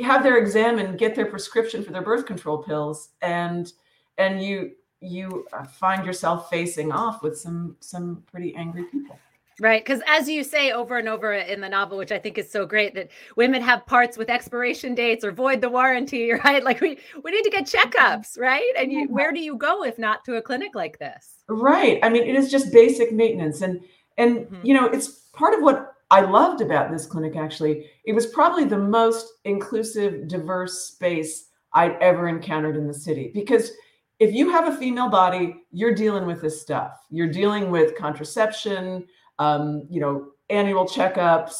have 0.00 0.24
their 0.24 0.38
exam 0.38 0.80
and 0.80 0.98
get 0.98 1.14
their 1.14 1.26
prescription 1.26 1.84
for 1.84 1.92
their 1.92 2.02
birth 2.02 2.26
control 2.26 2.58
pills. 2.58 3.10
And 3.22 3.72
and 4.18 4.42
you 4.42 4.72
you 5.00 5.46
uh, 5.52 5.64
find 5.64 6.04
yourself 6.04 6.50
facing 6.50 6.90
off 6.90 7.22
with 7.22 7.38
some 7.38 7.76
some 7.78 8.24
pretty 8.28 8.52
angry 8.56 8.84
people. 8.84 9.16
Right. 9.60 9.84
Because 9.84 10.00
as 10.06 10.28
you 10.28 10.44
say 10.44 10.72
over 10.72 10.98
and 10.98 11.08
over 11.08 11.32
in 11.32 11.60
the 11.60 11.68
novel, 11.68 11.98
which 11.98 12.12
I 12.12 12.18
think 12.18 12.38
is 12.38 12.50
so 12.50 12.66
great, 12.66 12.94
that 12.94 13.10
women 13.36 13.62
have 13.62 13.86
parts 13.86 14.16
with 14.16 14.30
expiration 14.30 14.94
dates 14.94 15.24
or 15.24 15.32
void 15.32 15.60
the 15.60 15.68
warranty, 15.68 16.32
right? 16.44 16.64
Like 16.64 16.80
we, 16.80 16.98
we 17.22 17.30
need 17.30 17.42
to 17.42 17.50
get 17.50 17.66
checkups, 17.66 18.38
right? 18.38 18.72
And 18.78 18.92
you, 18.92 19.08
where 19.08 19.32
do 19.32 19.40
you 19.40 19.56
go 19.56 19.84
if 19.84 19.98
not 19.98 20.24
to 20.24 20.36
a 20.36 20.42
clinic 20.42 20.74
like 20.74 20.98
this? 20.98 21.44
Right. 21.48 21.98
I 22.02 22.08
mean, 22.08 22.22
it 22.22 22.34
is 22.34 22.50
just 22.50 22.72
basic 22.72 23.12
maintenance. 23.12 23.62
And, 23.62 23.80
and, 24.18 24.38
mm-hmm. 24.38 24.66
you 24.66 24.74
know, 24.74 24.86
it's 24.86 25.08
part 25.32 25.54
of 25.54 25.62
what 25.62 25.94
I 26.10 26.20
loved 26.20 26.60
about 26.60 26.90
this 26.90 27.06
clinic, 27.06 27.36
actually. 27.36 27.86
It 28.04 28.12
was 28.12 28.26
probably 28.26 28.64
the 28.64 28.78
most 28.78 29.32
inclusive, 29.44 30.28
diverse 30.28 30.88
space 30.88 31.48
I'd 31.74 31.96
ever 32.02 32.28
encountered 32.28 32.76
in 32.76 32.86
the 32.86 32.94
city 32.94 33.30
because 33.32 33.72
if 34.18 34.32
you 34.32 34.50
have 34.50 34.68
a 34.68 34.76
female 34.76 35.08
body, 35.08 35.56
you're 35.72 35.94
dealing 35.94 36.26
with 36.26 36.40
this 36.40 36.60
stuff. 36.60 37.04
You're 37.10 37.32
dealing 37.32 37.70
with 37.70 37.96
contraception, 37.96 39.06
um, 39.38 39.86
you 39.90 40.00
know, 40.00 40.32
annual 40.50 40.84
checkups, 40.84 41.54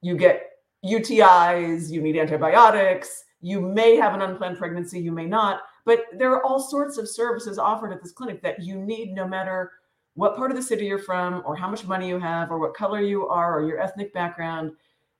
you 0.00 0.16
get 0.16 0.50
UTIs, 0.84 1.90
you 1.90 2.00
need 2.00 2.16
antibiotics, 2.16 3.24
you 3.40 3.60
may 3.60 3.96
have 3.96 4.14
an 4.14 4.22
unplanned 4.22 4.58
pregnancy, 4.58 5.00
you 5.00 5.12
may 5.12 5.26
not, 5.26 5.62
but 5.84 6.04
there 6.16 6.32
are 6.32 6.44
all 6.44 6.60
sorts 6.60 6.98
of 6.98 7.08
services 7.08 7.58
offered 7.58 7.92
at 7.92 8.02
this 8.02 8.12
clinic 8.12 8.42
that 8.42 8.62
you 8.62 8.76
need 8.76 9.12
no 9.12 9.26
matter 9.26 9.72
what 10.14 10.36
part 10.36 10.50
of 10.50 10.56
the 10.56 10.62
city 10.62 10.86
you're 10.86 10.98
from 10.98 11.42
or 11.46 11.56
how 11.56 11.68
much 11.68 11.86
money 11.86 12.08
you 12.08 12.18
have 12.18 12.50
or 12.50 12.58
what 12.58 12.74
color 12.74 13.00
you 13.00 13.28
are 13.28 13.58
or 13.58 13.66
your 13.66 13.80
ethnic 13.80 14.12
background. 14.12 14.72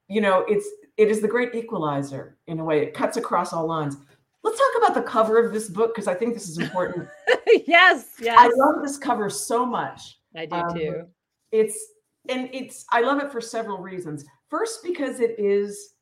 You 0.09 0.21
know, 0.21 0.45
it's 0.49 0.69
it 0.97 1.09
is 1.09 1.21
the 1.21 1.29
great 1.29 1.55
equalizer 1.55 2.37
in 2.47 2.59
a 2.59 2.65
way. 2.65 2.81
It 2.83 2.95
cuts 2.95 3.17
across 3.17 3.53
all 3.53 3.67
lines. 3.67 3.97
Let's 4.43 4.59
talk 4.59 4.83
about 4.83 4.95
the 4.95 5.09
cover 5.09 5.43
of 5.43 5.53
this 5.53 5.69
book 5.69 5.95
because 5.95 6.09
I 6.09 6.15
think 6.15 6.35
this 6.35 6.49
is 6.49 6.59
important. 6.59 7.09
yes, 7.67 8.15
yes. 8.21 8.37
I 8.39 8.49
love 8.55 8.83
this 8.83 8.99
cover 8.99 9.31
so 9.31 9.65
much. 9.65 10.19
I 10.35 10.47
do 10.47 10.57
um, 10.57 10.75
too 10.75 11.07
it's 11.53 11.79
and 12.29 12.49
it's 12.53 12.85
I 12.91 13.01
love 13.01 13.23
it 13.23 13.33
for 13.33 13.41
several 13.41 13.79
reasons. 13.79 14.25
First, 14.49 14.83
because 14.83 15.21
it 15.21 15.39
is 15.39 15.95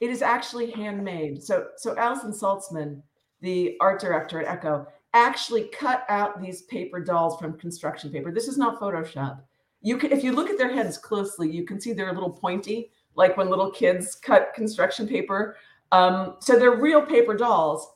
it 0.00 0.10
is 0.10 0.22
actually 0.22 0.70
handmade. 0.70 1.42
So 1.42 1.68
so 1.76 1.96
Allison 1.96 2.32
Saltzman, 2.32 3.02
the 3.40 3.76
art 3.80 4.00
director 4.00 4.42
at 4.42 4.62
Ecco, 4.62 4.86
actually 5.14 5.64
cut 5.64 6.04
out 6.08 6.40
these 6.40 6.62
paper 6.62 7.00
dolls 7.00 7.38
from 7.38 7.58
construction 7.58 8.10
paper. 8.10 8.32
This 8.32 8.48
is 8.48 8.58
not 8.58 8.80
Photoshop. 8.80 9.40
You 9.82 9.96
can 9.96 10.12
if 10.12 10.24
you 10.24 10.32
look 10.32 10.50
at 10.50 10.58
their 10.58 10.72
heads 10.72 10.98
closely, 10.98 11.50
you 11.50 11.64
can 11.64 11.80
see 11.80 11.92
they're 11.92 12.10
a 12.10 12.14
little 12.14 12.30
pointy, 12.30 12.90
like 13.14 13.36
when 13.36 13.48
little 13.48 13.70
kids 13.70 14.14
cut 14.14 14.52
construction 14.54 15.06
paper. 15.06 15.56
Um, 15.92 16.36
so 16.40 16.58
they're 16.58 16.76
real 16.76 17.02
paper 17.02 17.36
dolls. 17.36 17.86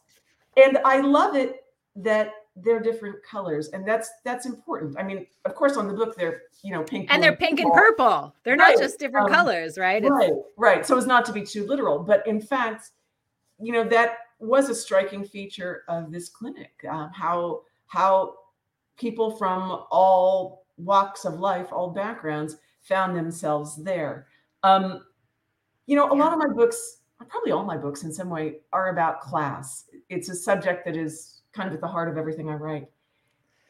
And 0.57 0.79
I 0.85 1.01
love 1.01 1.37
it 1.37 1.65
that 1.97 2.33
they're 2.57 2.81
different 2.81 3.17
colors 3.23 3.69
and 3.69 3.87
that's 3.87 4.11
that's 4.25 4.47
important. 4.47 4.97
I 4.99 5.03
mean 5.03 5.27
of 5.45 5.55
course 5.55 5.77
on 5.77 5.89
the 5.89 5.95
book 5.95 6.17
they're 6.17 6.43
you 6.63 6.73
know 6.73 6.83
pink 6.83 7.13
and 7.13 7.23
they're 7.23 7.37
pink 7.37 7.61
and 7.61 7.73
purple. 7.73 8.35
They're 8.45 8.57
right. 8.57 8.75
not 8.75 8.83
just 8.83 8.99
different 8.99 9.29
um, 9.29 9.33
colors 9.33 9.79
right? 9.79 10.03
Right 10.03 10.29
it's- 10.29 10.43
right 10.57 10.87
so 10.87 10.97
as 10.97 11.07
not 11.07 11.25
to 11.27 11.33
be 11.33 11.43
too 11.43 11.67
literal 11.67 11.99
but 11.99 12.27
in 12.27 12.41
fact 12.41 12.91
you 13.61 13.73
know 13.73 13.85
that 13.85 14.19
was 14.39 14.69
a 14.69 14.75
striking 14.75 15.25
feature 15.25 15.83
of 15.89 16.13
this 16.13 16.29
clinic 16.29 16.73
um, 16.91 17.11
how 17.13 17.63
how 17.87 18.35
people 18.97 19.31
from 19.31 19.85
all 19.91 20.67
walks 20.77 21.25
of 21.25 21.41
life 21.41 21.73
all 21.73 21.91
backgrounds 21.91 22.57
found 22.83 23.17
themselves 23.17 23.83
there. 23.83 24.27
Um, 24.63 25.05
you 25.87 25.97
know 25.97 26.11
a 26.11 26.15
lot 26.15 26.33
of 26.33 26.39
my 26.39 26.49
books 26.49 26.99
probably 27.29 27.53
all 27.53 27.65
my 27.65 27.77
books 27.77 28.03
in 28.03 28.13
some 28.13 28.29
way 28.29 28.61
are 28.73 28.91
about 28.91 29.21
class. 29.21 29.85
It's 30.09 30.29
a 30.29 30.35
subject 30.35 30.85
that 30.85 30.97
is 30.97 31.41
kind 31.55 31.69
of 31.69 31.75
at 31.75 31.81
the 31.81 31.89
heart 31.89 32.09
of 32.09 32.17
everything 32.17 32.51
I 32.51 32.55
write. 32.55 32.89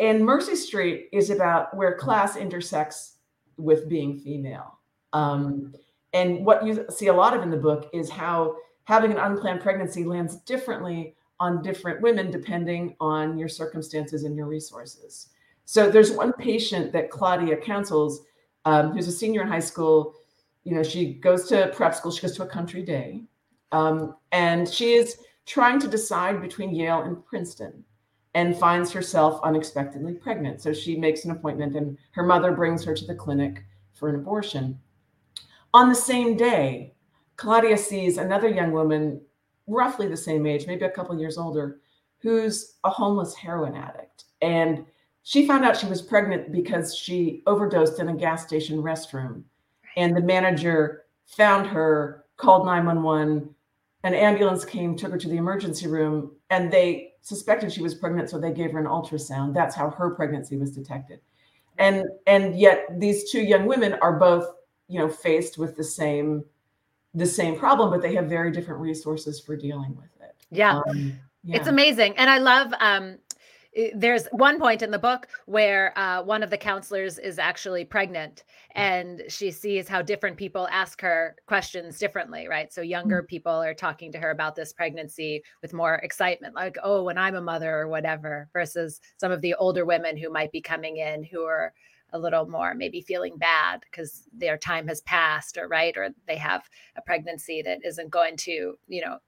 And 0.00 0.25
Mercy 0.25 0.57
Street 0.57 1.09
is 1.12 1.31
about 1.31 1.75
where 1.76 1.97
class 1.97 2.37
intersects 2.37 3.19
with 3.57 3.88
being 3.88 4.19
female. 4.19 4.79
Um, 5.12 5.73
and 6.12 6.45
what 6.45 6.67
you 6.67 6.87
see 6.91 7.09
a 7.09 7.12
lot 7.12 7.37
of 7.37 7.43
in 7.43 7.50
the 7.50 7.57
book 7.57 7.91
is 7.93 8.11
how 8.11 8.57
having 8.85 9.12
an 9.12 9.19
unplanned 9.19 9.61
pregnancy 9.61 10.05
lands 10.05 10.37
differently 10.37 11.14
on 11.41 11.62
different 11.62 12.00
women 12.00 12.31
depending 12.31 12.97
on 13.00 13.38
your 13.38 13.49
circumstances 13.49 14.25
and 14.25 14.37
your 14.37 14.47
resources. 14.47 15.29
So 15.64 15.91
there's 15.91 16.12
one 16.12 16.33
patient 16.33 16.93
that 16.93 17.11
Claudia 17.11 17.57
counsels 17.57 18.23
um, 18.64 18.93
who's 18.93 19.09
a 19.09 19.12
senior 19.12 19.43
in 19.43 19.49
high 19.49 19.61
school. 19.61 20.14
You 20.64 20.75
know, 20.75 20.83
she 20.83 21.14
goes 21.14 21.49
to 21.49 21.73
prep 21.75 21.95
school, 21.95 22.12
she 22.12 22.23
goes 22.23 22.37
to 22.37 22.43
a 22.43 22.47
country 22.47 22.83
day, 22.83 23.23
um, 23.73 24.17
and 24.33 24.69
she 24.69 24.95
is 24.95 25.19
trying 25.47 25.79
to 25.81 25.89
decide 25.89 26.41
between 26.41 26.75
Yale 26.75 27.03
and 27.03 27.25
Princeton 27.25 27.85
and 28.35 28.57
finds 28.57 28.91
herself 28.91 29.41
unexpectedly 29.45 30.15
pregnant. 30.15 30.61
So 30.61 30.73
she 30.73 30.97
makes 30.97 31.25
an 31.25 31.31
appointment, 31.31 31.77
and 31.77 31.97
her 32.13 32.25
mother 32.25 32.53
brings 32.53 32.85
her 32.85 32.95
to 32.95 33.05
the 33.05 33.15
clinic 33.15 33.65
for 33.93 34.09
an 34.09 34.17
abortion. 34.17 34.79
On 35.73 35.89
the 35.89 35.95
same 35.95 36.37
day, 36.37 36.95
Claudia 37.37 37.77
sees 37.77 38.19
another 38.19 38.49
young 38.49 38.73
woman, 38.73 39.21
roughly 39.67 40.09
the 40.09 40.17
same 40.17 40.47
age, 40.47 40.67
maybe 40.67 40.85
a 40.85 40.91
couple 40.91 41.19
years 41.19 41.39
older, 41.39 41.81
who's 42.19 42.75
a 42.85 42.91
homeless 42.91 43.35
heroin 43.35 43.77
addict. 43.77 44.25
And 44.43 44.85
she 45.23 45.47
found 45.47 45.65
out 45.65 45.77
she 45.77 45.87
was 45.87 46.03
pregnant 46.03 46.53
because 46.53 46.95
she 46.97 47.43
overdosed 47.47 47.99
in 47.99 48.09
a 48.09 48.15
gas 48.15 48.47
station 48.47 48.83
restroom. 48.83 49.43
And 49.97 50.17
the 50.17 50.21
manager 50.21 51.05
found 51.25 51.67
her, 51.69 52.25
called 52.37 52.67
911, 52.67 53.55
an 54.04 54.14
ambulance 54.14 54.64
came, 54.64 54.94
took 54.96 55.11
her 55.11 55.18
to 55.18 55.28
the 55.28 55.37
emergency 55.37 55.88
room, 55.88 56.32
and 56.50 56.70
they 56.70 57.14
suspected 57.23 57.73
she 57.73 57.82
was 57.82 57.94
pregnant, 57.94 58.28
so 58.30 58.38
they 58.38 58.52
gave 58.52 58.70
her 58.73 58.78
an 58.78 58.84
ultrasound. 58.84 59.54
That's 59.54 59.75
how 59.75 59.90
her 59.90 60.11
pregnancy 60.11 60.56
was 60.56 60.70
detected. 60.70 61.20
And 61.78 62.04
and 62.26 62.56
yet 62.56 62.87
these 63.00 63.30
two 63.32 63.40
young 63.40 63.66
women 63.66 63.94
are 63.94 64.18
both, 64.18 64.46
you 64.88 64.99
know, 64.99 65.08
faced 65.08 65.58
with 65.58 65.75
the 65.76 65.82
same 65.82 66.44
the 67.14 67.26
same 67.26 67.58
problem, 67.58 67.90
but 67.90 68.02
they 68.02 68.14
have 68.14 68.26
very 68.26 68.52
different 68.52 68.80
resources 68.80 69.40
for 69.40 69.56
dealing 69.56 69.96
with 69.96 70.11
it. 70.20 70.34
Yeah. 70.50 70.80
Um, 70.87 71.18
yeah. 71.42 71.56
It's 71.56 71.68
amazing. 71.68 72.16
And 72.16 72.28
I 72.28 72.38
love 72.38 72.73
um 72.80 73.18
there's 73.95 74.26
one 74.31 74.59
point 74.59 74.83
in 74.83 74.90
the 74.90 74.99
book 74.99 75.28
where 75.47 75.97
uh, 75.99 76.23
one 76.23 76.43
of 76.43 76.50
the 76.50 76.57
counselors 76.57 77.19
is 77.19 77.38
actually 77.38 77.85
pregnant 77.85 78.45
and 78.73 79.23
she 79.28 79.50
sees 79.50 79.88
how 79.88 80.00
different 80.00 80.37
people 80.37 80.69
ask 80.71 81.00
her 81.00 81.37
questions 81.47 81.99
differently 81.99 82.47
right 82.49 82.73
so 82.73 82.81
younger 82.81 83.19
mm-hmm. 83.19 83.26
people 83.26 83.52
are 83.52 83.75
talking 83.75 84.12
to 84.12 84.19
her 84.19 84.31
about 84.31 84.54
this 84.54 84.73
pregnancy 84.73 85.43
with 85.62 85.73
more 85.73 85.97
excitement 85.97 86.54
like 86.54 86.76
oh 86.83 87.02
when 87.02 87.19
i'm 87.19 87.35
a 87.35 87.40
mother 87.40 87.81
or 87.81 87.88
whatever 87.88 88.49
versus 88.52 89.00
some 89.16 89.33
of 89.33 89.40
the 89.40 89.54
older 89.54 89.85
women 89.85 90.16
who 90.16 90.31
might 90.31 90.52
be 90.52 90.61
coming 90.61 90.99
in 90.99 91.25
who 91.25 91.43
are 91.43 91.73
a 92.12 92.19
little 92.19 92.47
more 92.47 92.75
maybe 92.75 93.00
feeling 93.00 93.37
bad 93.37 93.81
because 93.90 94.28
their 94.33 94.57
time 94.57 94.87
has 94.87 95.00
passed 95.02 95.59
or 95.59 95.66
right 95.66 95.97
or 95.97 96.11
they 96.28 96.37
have 96.37 96.69
a 96.97 97.02
pregnancy 97.02 97.61
that 97.61 97.78
isn't 97.85 98.11
going 98.11 98.37
to 98.37 98.75
you 98.87 99.04
know 99.04 99.19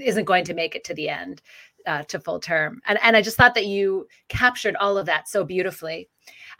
isn't 0.00 0.24
going 0.24 0.44
to 0.44 0.54
make 0.54 0.74
it 0.74 0.84
to 0.84 0.94
the 0.94 1.08
end 1.08 1.42
uh, 1.86 2.02
to 2.04 2.20
full 2.20 2.40
term. 2.40 2.80
And, 2.86 2.98
and 3.02 3.16
I 3.16 3.22
just 3.22 3.36
thought 3.36 3.54
that 3.54 3.66
you 3.66 4.06
captured 4.28 4.76
all 4.76 4.98
of 4.98 5.06
that 5.06 5.28
so 5.28 5.44
beautifully. 5.44 6.08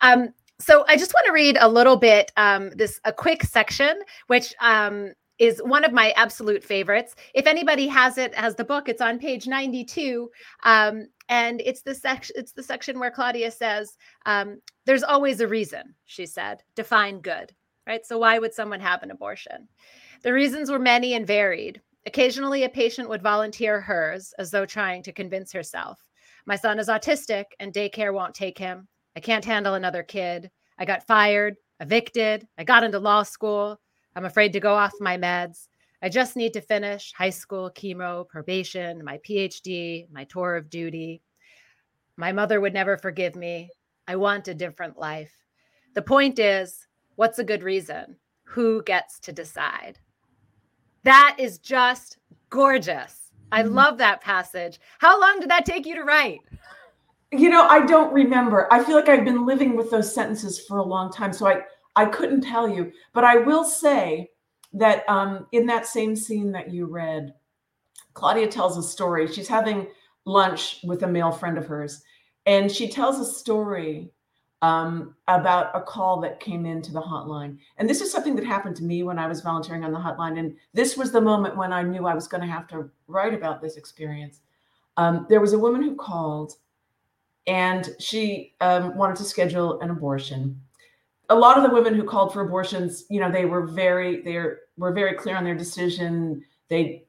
Um, 0.02 0.30
so 0.59 0.85
I 0.88 0.97
just 0.97 1.12
want 1.12 1.26
to 1.26 1.33
read 1.33 1.59
a 1.61 1.68
little 1.68 1.97
bit, 1.97 2.33
um, 2.37 2.71
this 2.71 3.00
a 3.04 3.12
quick 3.12 3.42
section, 3.42 4.00
which 4.28 4.54
um, 4.61 5.12
is 5.38 5.61
one 5.64 5.85
of 5.85 5.92
my 5.92 6.12
absolute 6.12 6.64
favorites. 6.64 7.14
If 7.35 7.47
anybody 7.47 7.87
has 7.88 8.16
it, 8.16 8.35
has 8.35 8.54
the 8.54 8.64
book, 8.64 8.88
it's 8.88 9.02
on 9.02 9.18
page 9.18 9.47
92. 9.47 10.30
Um, 10.64 11.09
and 11.28 11.61
it's 11.61 11.83
the 11.83 11.95
section 11.95 12.37
it's 12.38 12.52
the 12.52 12.62
section 12.62 12.99
where 12.99 13.11
Claudia 13.11 13.50
says, 13.50 13.97
um, 14.25 14.61
there's 14.87 15.02
always 15.02 15.40
a 15.40 15.49
reason, 15.49 15.95
she 16.06 16.25
said. 16.25 16.62
Define 16.75 17.21
good. 17.21 17.52
Right. 17.87 18.04
So 18.04 18.18
why 18.18 18.38
would 18.38 18.52
someone 18.52 18.80
have 18.80 19.04
an 19.04 19.12
abortion? 19.12 19.68
The 20.23 20.33
reasons 20.33 20.71
were 20.71 20.78
many 20.78 21.14
and 21.14 21.25
varied. 21.26 21.80
Occasionally, 22.07 22.63
a 22.63 22.69
patient 22.69 23.09
would 23.09 23.23
volunteer 23.23 23.81
hers 23.81 24.33
as 24.39 24.53
though 24.53 24.65
trying 24.65 25.03
to 25.03 25.13
convince 25.13 25.53
herself. 25.53 26.01
My 26.47 26.55
son 26.55 26.79
is 26.79 26.89
autistic 26.89 27.47
and 27.59 27.73
daycare 27.73 28.15
won't 28.15 28.35
take 28.35 28.57
him. 28.57 28.87
I 29.17 29.21
can't 29.21 29.45
handle 29.45 29.75
another 29.75 30.05
kid. 30.05 30.51
I 30.79 30.85
got 30.85 31.07
fired, 31.07 31.57
evicted. 31.81 32.47
I 32.57 32.65
got 32.65 32.85
into 32.85 33.01
law 33.01 33.25
school. 33.25 33.81
I'm 34.15 34.25
afraid 34.25 34.53
to 34.53 34.61
go 34.61 34.75
off 34.75 34.93
my 35.01 35.17
meds. 35.17 35.67
I 36.01 36.09
just 36.09 36.37
need 36.37 36.53
to 36.53 36.61
finish 36.61 37.13
high 37.13 37.31
school, 37.31 37.73
chemo, 37.75 38.29
probation, 38.29 39.05
my 39.05 39.19
PhD, 39.19 40.09
my 40.11 40.25
tour 40.25 40.55
of 40.55 40.71
duty. 40.71 41.23
My 42.17 42.31
mother 42.31 42.61
would 42.61 42.75
never 42.75 42.97
forgive 42.97 43.35
me. 43.35 43.71
I 44.07 44.15
want 44.15 44.47
a 44.47 44.55
different 44.55 44.97
life. 44.97 45.35
The 45.95 46.03
point 46.03 46.39
is, 46.39 46.87
what's 47.17 47.41
a 47.41 47.45
good 47.45 47.65
reason? 47.65 48.17
Who 48.45 48.85
gets 48.85 49.19
to 49.21 49.33
decide? 49.33 49.99
That 51.07 51.37
is 51.39 51.59
just 51.59 52.19
gorgeous. 52.51 53.31
I 53.53 53.63
mm-hmm. 53.63 53.75
love 53.75 53.99
that 53.99 54.21
passage. 54.21 54.81
How 54.99 55.21
long 55.21 55.39
did 55.39 55.49
that 55.51 55.65
take 55.65 55.87
you 55.87 55.95
to 55.95 56.03
write? 56.03 56.41
You 57.31 57.49
know, 57.49 57.63
I 57.63 57.87
don't 57.87 58.13
remember. 58.13 58.67
I 58.73 58.83
feel 58.83 58.97
like 58.97 59.09
I've 59.09 59.25
been 59.25 59.47
living 59.47 59.77
with 59.77 59.89
those 59.93 60.13
sentences 60.13 60.59
for 60.67 60.79
a 60.79 60.85
long 60.85 61.13
time, 61.13 61.33
so 61.33 61.47
I 61.47 61.63
I 61.95 62.07
couldn't 62.07 62.41
tell 62.41 62.69
you. 62.69 62.91
But 63.13 63.23
I 63.23 63.37
will 63.37 63.63
say 63.63 64.31
that 64.73 65.09
um, 65.09 65.47
in 65.53 65.65
that 65.67 65.87
same 65.87 66.17
scene 66.17 66.51
that 66.53 66.73
you 66.73 66.87
read, 66.87 67.33
Claudia 68.15 68.49
tells 68.49 68.77
a 68.77 68.83
story. 68.83 69.29
She's 69.29 69.47
having 69.47 69.87
lunch 70.25 70.81
with 70.83 71.05
a 71.05 71.09
male 71.09 71.31
friend 71.31 71.57
of 71.57 71.67
hers, 71.67 72.03
and 72.47 72.71
she 72.71 72.89
tells 72.89 73.21
a 73.21 73.33
story 73.33 74.11
um, 74.63 75.15
about 75.29 75.71
a 75.75 75.81
call 75.81 76.21
that 76.21 76.41
came 76.41 76.65
into 76.65 76.93
the 76.93 77.01
hotline. 77.01 77.59
And 77.77 77.89
this 77.89 78.01
is 78.01 78.11
something 78.11 78.35
that 78.37 78.45
happened 78.45 78.77
to 78.77 78.85
me 78.85 79.03
when 79.03 79.19
I 79.19 79.27
was 79.27 79.41
volunteering 79.41 79.85
on 79.85 79.93
the 79.93 79.99
hotline. 79.99 80.39
And 80.39 80.57
this 80.73 80.97
was 80.97 81.13
the 81.13 81.21
moment 81.21 81.57
when 81.57 81.73
I 81.73 81.83
knew 81.83 82.07
I 82.07 82.15
was 82.15 82.27
going 82.27 82.41
to 82.41 82.47
have 82.47 82.67
to 82.69 82.89
write 83.07 83.35
about 83.35 83.61
this 83.61 83.77
experience. 83.77 84.41
Um, 84.97 85.27
there 85.29 85.41
was 85.41 85.53
a 85.53 85.59
woman 85.59 85.83
who 85.83 85.95
called 85.95 86.55
and 87.47 87.91
she 88.01 88.55
um, 88.61 88.97
wanted 88.97 89.17
to 89.17 89.25
schedule 89.25 89.81
an 89.81 89.91
abortion. 89.91 90.61
A 91.29 91.35
lot 91.35 91.57
of 91.57 91.63
the 91.63 91.75
women 91.75 91.95
who 91.95 92.05
called 92.05 92.33
for 92.33 92.41
abortions, 92.41 93.05
you 93.11 93.21
know, 93.21 93.31
they 93.31 93.45
were 93.45 93.67
very, 93.67 94.23
they 94.23 94.37
were 94.79 94.93
very 94.93 95.15
clear 95.15 95.37
on 95.37 95.45
their 95.45 95.55
decision. 95.55 96.45
They 96.69 97.05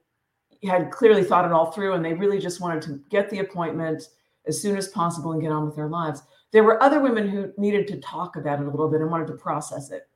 had 0.63 0.91
clearly 0.91 1.23
thought 1.23 1.45
it 1.45 1.51
all 1.51 1.71
through 1.71 1.93
and 1.93 2.03
they 2.03 2.13
really 2.13 2.39
just 2.39 2.59
wanted 2.59 2.81
to 2.83 2.99
get 3.09 3.29
the 3.29 3.39
appointment 3.39 4.09
as 4.47 4.61
soon 4.61 4.77
as 4.77 4.87
possible 4.89 5.31
and 5.33 5.41
get 5.41 5.51
on 5.51 5.65
with 5.65 5.75
their 5.75 5.87
lives. 5.87 6.23
There 6.51 6.63
were 6.63 6.81
other 6.81 7.01
women 7.01 7.27
who 7.27 7.51
needed 7.57 7.87
to 7.89 7.99
talk 7.99 8.35
about 8.35 8.59
it 8.59 8.67
a 8.67 8.69
little 8.69 8.89
bit 8.89 9.01
and 9.01 9.11
wanted 9.11 9.27
to 9.27 9.33
process 9.33 9.91
it. 9.91 10.07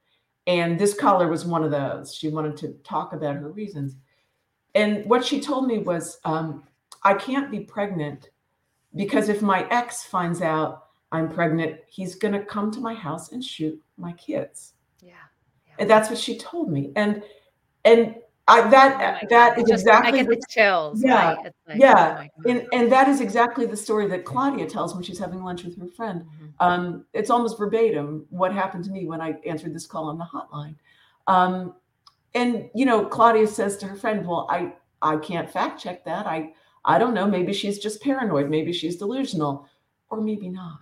And 0.47 0.79
this 0.79 0.93
caller 0.93 1.27
was 1.27 1.45
one 1.45 1.63
of 1.63 1.71
those. 1.71 2.15
She 2.15 2.29
wanted 2.29 2.57
to 2.57 2.69
talk 2.83 3.13
about 3.13 3.35
her 3.35 3.49
reasons. 3.49 3.95
And 4.73 5.05
what 5.05 5.25
she 5.25 5.39
told 5.39 5.67
me 5.67 5.79
was, 5.79 6.19
um, 6.23 6.63
I 7.03 7.13
can't 7.13 7.51
be 7.51 7.59
pregnant 7.59 8.29
because 8.95 9.29
if 9.29 9.41
my 9.41 9.67
ex 9.69 10.03
finds 10.03 10.41
out 10.41 10.87
I'm 11.11 11.29
pregnant, 11.29 11.77
he's 11.87 12.15
going 12.15 12.33
to 12.33 12.43
come 12.43 12.71
to 12.71 12.79
my 12.79 12.93
house 12.93 13.31
and 13.31 13.43
shoot 13.43 13.81
my 13.97 14.13
kids. 14.13 14.73
Yeah. 15.01 15.11
yeah. 15.67 15.73
And 15.79 15.89
that's 15.89 16.09
what 16.09 16.19
she 16.19 16.37
told 16.37 16.71
me. 16.71 16.91
And 16.95 17.23
and 17.83 18.15
I, 18.47 18.69
that 18.69 19.21
Oh 19.23 19.27
that 19.29 19.57
is 19.57 19.65
just, 19.65 19.83
exactly 19.83 20.19
I 20.19 20.23
get 20.23 20.27
the 20.27 20.41
chills. 20.49 21.03
Yeah, 21.03 21.35
like, 21.67 21.77
yeah, 21.77 22.25
oh 22.27 22.49
and 22.49 22.67
and 22.73 22.91
that 22.91 23.07
is 23.07 23.21
exactly 23.21 23.65
the 23.65 23.77
story 23.77 24.07
that 24.07 24.25
Claudia 24.25 24.67
tells 24.67 24.93
when 24.93 25.03
she's 25.03 25.19
having 25.19 25.43
lunch 25.43 25.63
with 25.63 25.79
her 25.79 25.87
friend. 25.87 26.21
Mm-hmm. 26.21 26.45
Um, 26.59 27.05
it's 27.13 27.29
almost 27.29 27.57
verbatim 27.57 28.25
what 28.29 28.53
happened 28.53 28.83
to 28.85 28.91
me 28.91 29.05
when 29.05 29.21
I 29.21 29.35
answered 29.45 29.73
this 29.73 29.85
call 29.85 30.09
on 30.09 30.17
the 30.17 30.25
hotline. 30.25 30.75
Um, 31.27 31.75
and 32.33 32.69
you 32.73 32.85
know, 32.85 33.05
Claudia 33.05 33.47
says 33.47 33.77
to 33.77 33.87
her 33.87 33.95
friend, 33.95 34.25
"Well, 34.25 34.47
I 34.49 34.73
I 35.01 35.17
can't 35.17 35.49
fact 35.49 35.81
check 35.81 36.03
that. 36.05 36.25
I 36.25 36.53
I 36.83 36.97
don't 36.97 37.13
know. 37.13 37.27
Maybe 37.27 37.53
she's 37.53 37.77
just 37.77 38.01
paranoid. 38.01 38.49
Maybe 38.49 38.73
she's 38.73 38.97
delusional, 38.97 39.67
or 40.09 40.19
maybe 40.19 40.49
not." 40.49 40.79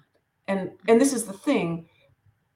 And 0.48 0.72
and 0.88 1.00
this 1.00 1.13
is 1.13 1.25
the 1.25 1.34
thing: 1.34 1.89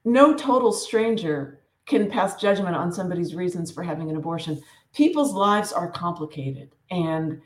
no 0.05 0.33
total 0.33 0.71
stranger 0.71 1.59
can 1.85 2.09
pass 2.09 2.39
judgment 2.39 2.75
on 2.75 2.91
somebody's 2.91 3.35
reasons 3.35 3.69
for 3.69 3.83
having 3.83 4.09
an 4.09 4.15
abortion 4.15 4.61
people's 4.93 5.33
lives 5.33 5.71
are 5.71 5.91
complicated 5.91 6.69
and 6.91 7.41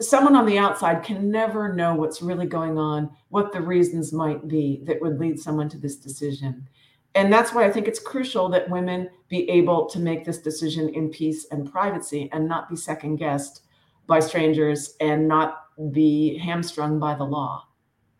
someone 0.00 0.36
on 0.36 0.46
the 0.46 0.58
outside 0.58 1.02
can 1.02 1.30
never 1.30 1.72
know 1.72 1.94
what's 1.94 2.22
really 2.22 2.46
going 2.46 2.78
on, 2.78 3.10
what 3.28 3.52
the 3.52 3.60
reasons 3.60 4.12
might 4.12 4.48
be 4.48 4.82
that 4.84 5.00
would 5.00 5.18
lead 5.18 5.38
someone 5.38 5.68
to 5.70 5.78
this 5.78 5.96
decision. 5.96 6.68
And 7.14 7.32
that's 7.32 7.52
why 7.52 7.64
I 7.64 7.70
think 7.70 7.88
it's 7.88 7.98
crucial 7.98 8.48
that 8.50 8.68
women 8.68 9.08
be 9.28 9.48
able 9.50 9.86
to 9.86 9.98
make 9.98 10.24
this 10.24 10.38
decision 10.38 10.88
in 10.90 11.10
peace 11.10 11.46
and 11.50 11.70
privacy 11.70 12.28
and 12.32 12.48
not 12.48 12.68
be 12.68 12.76
second 12.76 13.16
guessed 13.16 13.62
by 14.06 14.18
strangers 14.20 14.94
and 15.00 15.28
not 15.28 15.66
be 15.92 16.38
hamstrung 16.38 16.98
by 16.98 17.14
the 17.14 17.24
law. 17.24 17.66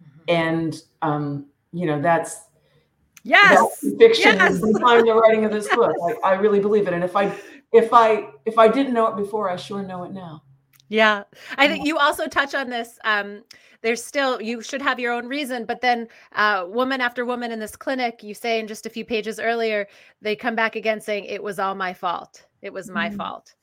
Mm-hmm. 0.02 0.20
And, 0.28 0.82
um, 1.00 1.46
you 1.72 1.86
know, 1.86 2.00
that's, 2.00 2.48
yes, 3.24 3.58
that's 3.58 3.96
fiction 3.98 4.36
yes. 4.36 4.60
behind 4.60 5.06
the 5.06 5.14
writing 5.14 5.44
of 5.44 5.52
this 5.52 5.68
book. 5.74 5.96
I, 6.24 6.30
I 6.30 6.32
really 6.34 6.60
believe 6.60 6.86
it. 6.86 6.94
And 6.94 7.02
if 7.02 7.16
I 7.16 7.32
if 7.72 7.92
I 7.92 8.28
if 8.44 8.58
I 8.58 8.68
didn't 8.68 8.94
know 8.94 9.06
it 9.06 9.16
before, 9.16 9.50
I 9.50 9.56
sure 9.56 9.82
know 9.82 10.04
it 10.04 10.12
now. 10.12 10.42
Yeah. 10.88 11.24
I 11.56 11.68
think 11.68 11.86
you 11.86 11.96
also 11.96 12.26
touch 12.26 12.54
on 12.54 12.68
this. 12.68 12.98
Um, 13.04 13.44
there's 13.80 14.04
still 14.04 14.42
you 14.42 14.60
should 14.60 14.82
have 14.82 15.00
your 15.00 15.12
own 15.12 15.26
reason, 15.26 15.64
but 15.64 15.80
then 15.80 16.06
uh, 16.34 16.66
woman 16.68 17.00
after 17.00 17.24
woman 17.24 17.50
in 17.50 17.58
this 17.58 17.76
clinic, 17.76 18.22
you 18.22 18.34
say 18.34 18.60
in 18.60 18.68
just 18.68 18.84
a 18.84 18.90
few 18.90 19.04
pages 19.04 19.40
earlier, 19.40 19.88
they 20.20 20.36
come 20.36 20.54
back 20.54 20.76
again 20.76 21.00
saying 21.00 21.24
it 21.24 21.42
was 21.42 21.58
all 21.58 21.74
my 21.74 21.94
fault. 21.94 22.44
It 22.60 22.72
was 22.72 22.90
my 22.90 23.08
mm-hmm. 23.08 23.16
fault. 23.16 23.54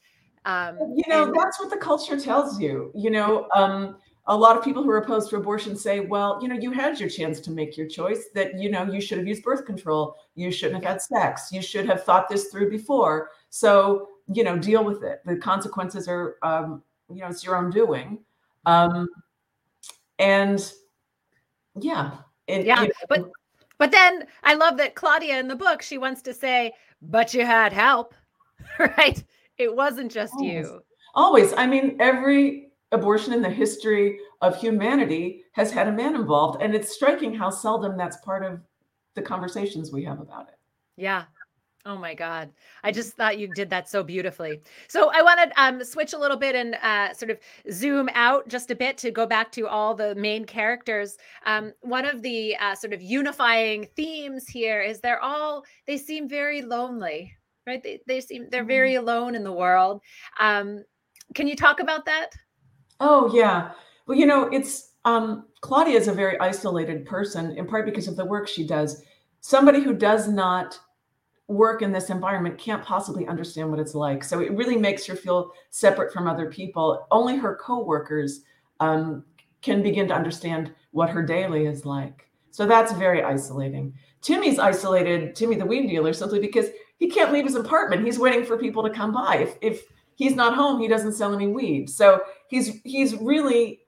Um, 0.46 0.78
you 0.96 1.04
know, 1.08 1.26
and- 1.26 1.36
that's 1.36 1.60
what 1.60 1.70
the 1.70 1.78
culture 1.78 2.20
tells 2.20 2.60
you. 2.60 2.92
You 2.96 3.12
know, 3.12 3.48
um, 3.56 3.98
a 4.26 4.36
lot 4.36 4.58
of 4.58 4.64
people 4.64 4.84
who 4.84 4.90
are 4.90 4.98
opposed 4.98 5.30
to 5.30 5.38
abortion 5.38 5.76
say, 5.76 6.00
well, 6.02 6.40
you 6.42 6.48
know, 6.48 6.56
you 6.56 6.72
had 6.72 7.00
your 7.00 7.10
chance 7.10 7.40
to 7.42 7.52
make 7.52 7.78
your 7.78 7.88
choice 7.88 8.26
that, 8.36 8.60
you 8.60 8.70
know, 8.70 8.84
you 8.84 9.02
should 9.02 9.18
have 9.18 9.28
used 9.28 9.44
birth 9.44 9.66
control. 9.66 10.16
You 10.36 10.52
shouldn't 10.52 10.84
have 10.84 10.94
had 10.94 11.02
sex. 11.02 11.50
You 11.52 11.62
should 11.62 11.88
have 11.88 12.04
thought 12.04 12.30
this 12.30 12.48
through 12.50 12.70
before. 12.70 13.32
So, 13.50 14.10
you 14.32 14.44
know, 14.44 14.58
deal 14.58 14.84
with 14.84 15.04
it. 15.04 15.22
The 15.26 15.38
consequences 15.38 16.08
are, 16.08 16.36
um, 16.44 16.84
you 17.10 17.22
know, 17.22 17.28
it's 17.28 17.44
your 17.44 17.56
own 17.56 17.72
doing. 17.72 18.20
Um, 18.66 19.10
and 20.20 20.72
yeah. 21.80 22.18
It, 22.48 22.66
yeah. 22.66 22.82
You 22.82 22.88
know, 22.88 22.94
but, 23.08 23.32
but 23.78 23.92
then 23.92 24.26
I 24.44 24.54
love 24.54 24.78
that 24.78 24.96
Claudia 24.96 25.40
in 25.40 25.48
the 25.48 25.56
book, 25.56 25.82
she 25.82 25.98
wants 25.98 26.22
to 26.24 26.34
say, 26.34 26.74
but 27.02 27.34
you 27.34 27.46
had 27.46 27.74
help, 27.74 28.14
right? 28.80 29.24
It 29.58 29.76
wasn't 29.76 30.12
just 30.12 30.34
always. 30.34 30.52
you. 30.52 30.82
Always. 31.16 31.54
I 31.54 31.66
mean, 31.66 31.98
every 32.00 32.70
abortion 32.92 33.34
in 33.34 33.42
the 33.42 33.50
history 33.50 34.20
of 34.42 34.60
humanity 34.60 35.44
has 35.54 35.72
had 35.72 35.88
a 35.88 35.92
man 35.92 36.16
involved. 36.16 36.62
And 36.62 36.74
it's 36.74 36.94
striking 36.94 37.34
how 37.34 37.50
seldom 37.50 37.98
that's 37.98 38.18
part 38.18 38.44
of 38.44 38.60
the 39.16 39.22
conversations 39.22 39.92
we 39.92 40.04
have 40.04 40.20
about 40.20 40.48
it. 40.48 40.56
Yeah. 40.96 41.26
Oh 41.86 41.98
my 41.98 42.14
God. 42.14 42.52
I 42.84 42.92
just 42.92 43.14
thought 43.14 43.40
you 43.40 43.48
did 43.56 43.70
that 43.70 43.90
so 43.90 44.04
beautifully. 44.04 44.62
So 44.90 45.12
I 45.14 45.22
want 45.22 45.40
to 45.40 45.62
um, 45.62 45.84
switch 45.84 46.12
a 46.12 46.18
little 46.18 46.36
bit 46.36 46.54
and 46.54 46.76
uh, 46.76 47.14
sort 47.14 47.32
of 47.32 47.40
zoom 47.72 48.10
out 48.14 48.50
just 48.50 48.70
a 48.70 48.76
bit 48.76 48.98
to 49.00 49.12
go 49.12 49.26
back 49.26 49.52
to 49.54 49.68
all 49.68 49.96
the 49.96 50.14
main 50.16 50.44
characters. 50.44 51.18
Um, 51.46 51.72
one 51.82 52.06
of 52.06 52.22
the 52.22 52.56
uh, 52.58 52.76
sort 52.76 52.92
of 52.92 53.02
unifying 53.02 53.88
themes 53.96 54.48
here 54.48 54.82
is 54.82 55.00
they're 55.00 55.22
all, 55.22 55.64
they 55.88 55.98
seem 55.98 56.28
very 56.28 56.62
lonely, 56.62 57.34
right? 57.66 57.82
They, 57.82 58.02
they 58.08 58.20
seem, 58.20 58.50
they're 58.52 58.62
mm-hmm. 58.62 58.68
very 58.68 58.96
alone 58.96 59.34
in 59.34 59.46
the 59.46 59.54
world. 59.54 60.02
Um, 60.40 60.84
can 61.34 61.48
you 61.48 61.56
talk 61.56 61.80
about 61.80 62.06
that? 62.06 62.32
Oh 63.00 63.32
yeah. 63.34 63.72
Well, 64.06 64.18
you 64.18 64.26
know, 64.26 64.50
it's 64.50 64.96
um, 65.06 65.46
Claudia 65.62 65.98
is 65.98 66.08
a 66.08 66.14
very 66.14 66.38
isolated 66.40 67.06
person, 67.06 67.58
in 67.58 67.66
part 67.66 67.86
because 67.86 68.08
of 68.08 68.18
the 68.18 68.26
work 68.26 68.48
she 68.48 68.68
does. 68.68 69.02
Somebody 69.40 69.82
who 69.82 69.94
does 69.94 70.28
not 70.28 70.78
work 71.50 71.82
in 71.82 71.92
this 71.92 72.12
environment 72.12 72.60
can't 72.60 72.84
possibly 72.84 73.28
understand 73.28 73.70
what 73.70 73.80
it's 73.80 73.96
like. 73.96 74.24
So 74.24 74.40
it 74.40 74.54
really 74.54 74.78
makes 74.78 75.06
her 75.08 75.16
feel 75.16 75.52
separate 75.72 76.14
from 76.14 76.28
other 76.28 76.50
people. 76.50 77.08
Only 77.10 77.36
her 77.38 77.56
coworkers 77.56 78.42
um, 78.80 79.26
can 79.62 79.82
begin 79.82 80.08
to 80.08 80.14
understand 80.14 80.72
what 80.92 81.10
her 81.10 81.24
daily 81.24 81.66
is 81.66 81.86
like. 81.86 82.30
So 82.52 82.68
that's 82.68 82.94
very 82.94 83.24
isolating. 83.24 83.94
Timmy's 84.22 84.60
isolated, 84.60 85.36
Timmy 85.36 85.56
the 85.56 85.66
weed 85.66 85.88
dealer, 85.88 86.14
simply 86.14 86.40
because 86.40 86.68
he 86.98 87.10
can't 87.10 87.34
leave 87.34 87.46
his 87.46 87.56
apartment. 87.56 88.06
He's 88.06 88.20
waiting 88.20 88.46
for 88.46 88.58
people 88.58 88.84
to 88.84 88.90
come 88.90 89.12
by. 89.12 89.38
If, 89.38 89.56
if 89.62 89.84
he's 90.16 90.36
not 90.36 90.54
home, 90.54 90.80
he 90.80 90.88
doesn't 90.88 91.14
sell 91.14 91.34
any 91.34 91.48
weed. 91.48 91.90
So 91.90 92.22
he's 92.48 92.80
he's 92.84 93.16
really 93.16 93.80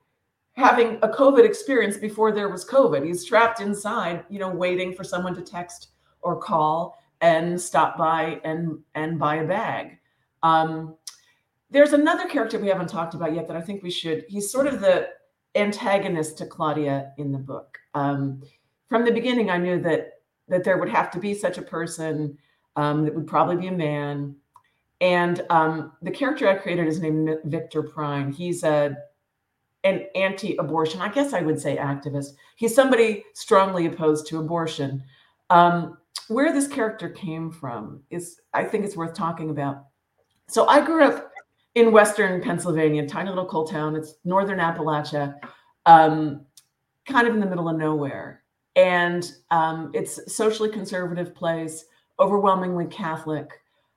having 0.54 0.96
a 1.02 1.08
COVID 1.08 1.44
experience 1.44 1.96
before 1.96 2.32
there 2.32 2.48
was 2.48 2.64
COVID. 2.64 3.06
He's 3.06 3.24
trapped 3.24 3.60
inside, 3.60 4.24
you 4.28 4.38
know, 4.38 4.50
waiting 4.50 4.94
for 4.94 5.04
someone 5.04 5.34
to 5.34 5.42
text 5.42 5.88
or 6.22 6.36
call 6.36 6.98
and 7.22 7.60
stop 7.60 7.96
by 7.96 8.40
and 8.44 8.78
and 8.94 9.18
buy 9.18 9.36
a 9.36 9.46
bag. 9.46 9.98
Um, 10.42 10.96
there's 11.70 11.94
another 11.94 12.28
character 12.28 12.58
we 12.58 12.68
haven't 12.68 12.88
talked 12.88 13.14
about 13.14 13.34
yet 13.34 13.48
that 13.48 13.56
I 13.56 13.62
think 13.62 13.82
we 13.82 13.90
should. 13.90 14.26
He's 14.28 14.52
sort 14.52 14.66
of 14.66 14.80
the 14.80 15.08
antagonist 15.54 16.36
to 16.38 16.46
Claudia 16.46 17.12
in 17.16 17.32
the 17.32 17.38
book. 17.38 17.78
Um, 17.94 18.42
from 18.88 19.06
the 19.06 19.12
beginning, 19.12 19.48
I 19.48 19.56
knew 19.56 19.80
that 19.80 20.20
that 20.48 20.64
there 20.64 20.76
would 20.76 20.90
have 20.90 21.10
to 21.12 21.18
be 21.18 21.32
such 21.32 21.56
a 21.56 21.62
person. 21.62 22.36
Um, 22.76 23.04
that 23.04 23.14
would 23.14 23.26
probably 23.26 23.56
be 23.56 23.66
a 23.66 23.72
man 23.72 24.34
and 25.02 25.44
um, 25.50 25.92
the 26.00 26.12
character 26.12 26.48
I 26.48 26.54
created 26.54 26.86
is 26.86 27.00
named 27.00 27.36
Victor 27.44 27.82
Prine. 27.82 28.32
He's 28.32 28.62
a 28.62 28.96
an 29.84 30.06
anti-abortion, 30.14 31.00
I 31.00 31.08
guess 31.08 31.32
I 31.32 31.40
would 31.40 31.60
say 31.60 31.76
activist. 31.76 32.34
He's 32.54 32.72
somebody 32.72 33.24
strongly 33.34 33.86
opposed 33.86 34.28
to 34.28 34.38
abortion. 34.38 35.02
Um, 35.50 35.98
where 36.32 36.52
this 36.52 36.66
character 36.66 37.08
came 37.08 37.50
from 37.50 38.02
is, 38.10 38.40
I 38.52 38.64
think, 38.64 38.84
it's 38.84 38.96
worth 38.96 39.14
talking 39.14 39.50
about. 39.50 39.84
So 40.48 40.66
I 40.66 40.84
grew 40.84 41.04
up 41.04 41.30
in 41.74 41.92
Western 41.92 42.42
Pennsylvania, 42.42 43.06
tiny 43.06 43.30
little 43.30 43.46
coal 43.46 43.66
town. 43.66 43.96
It's 43.96 44.14
northern 44.24 44.58
Appalachia, 44.58 45.36
um, 45.86 46.44
kind 47.06 47.26
of 47.26 47.34
in 47.34 47.40
the 47.40 47.46
middle 47.46 47.68
of 47.68 47.76
nowhere, 47.76 48.42
and 48.76 49.30
um, 49.50 49.90
it's 49.94 50.34
socially 50.34 50.70
conservative 50.70 51.34
place, 51.34 51.84
overwhelmingly 52.20 52.86
Catholic. 52.86 53.50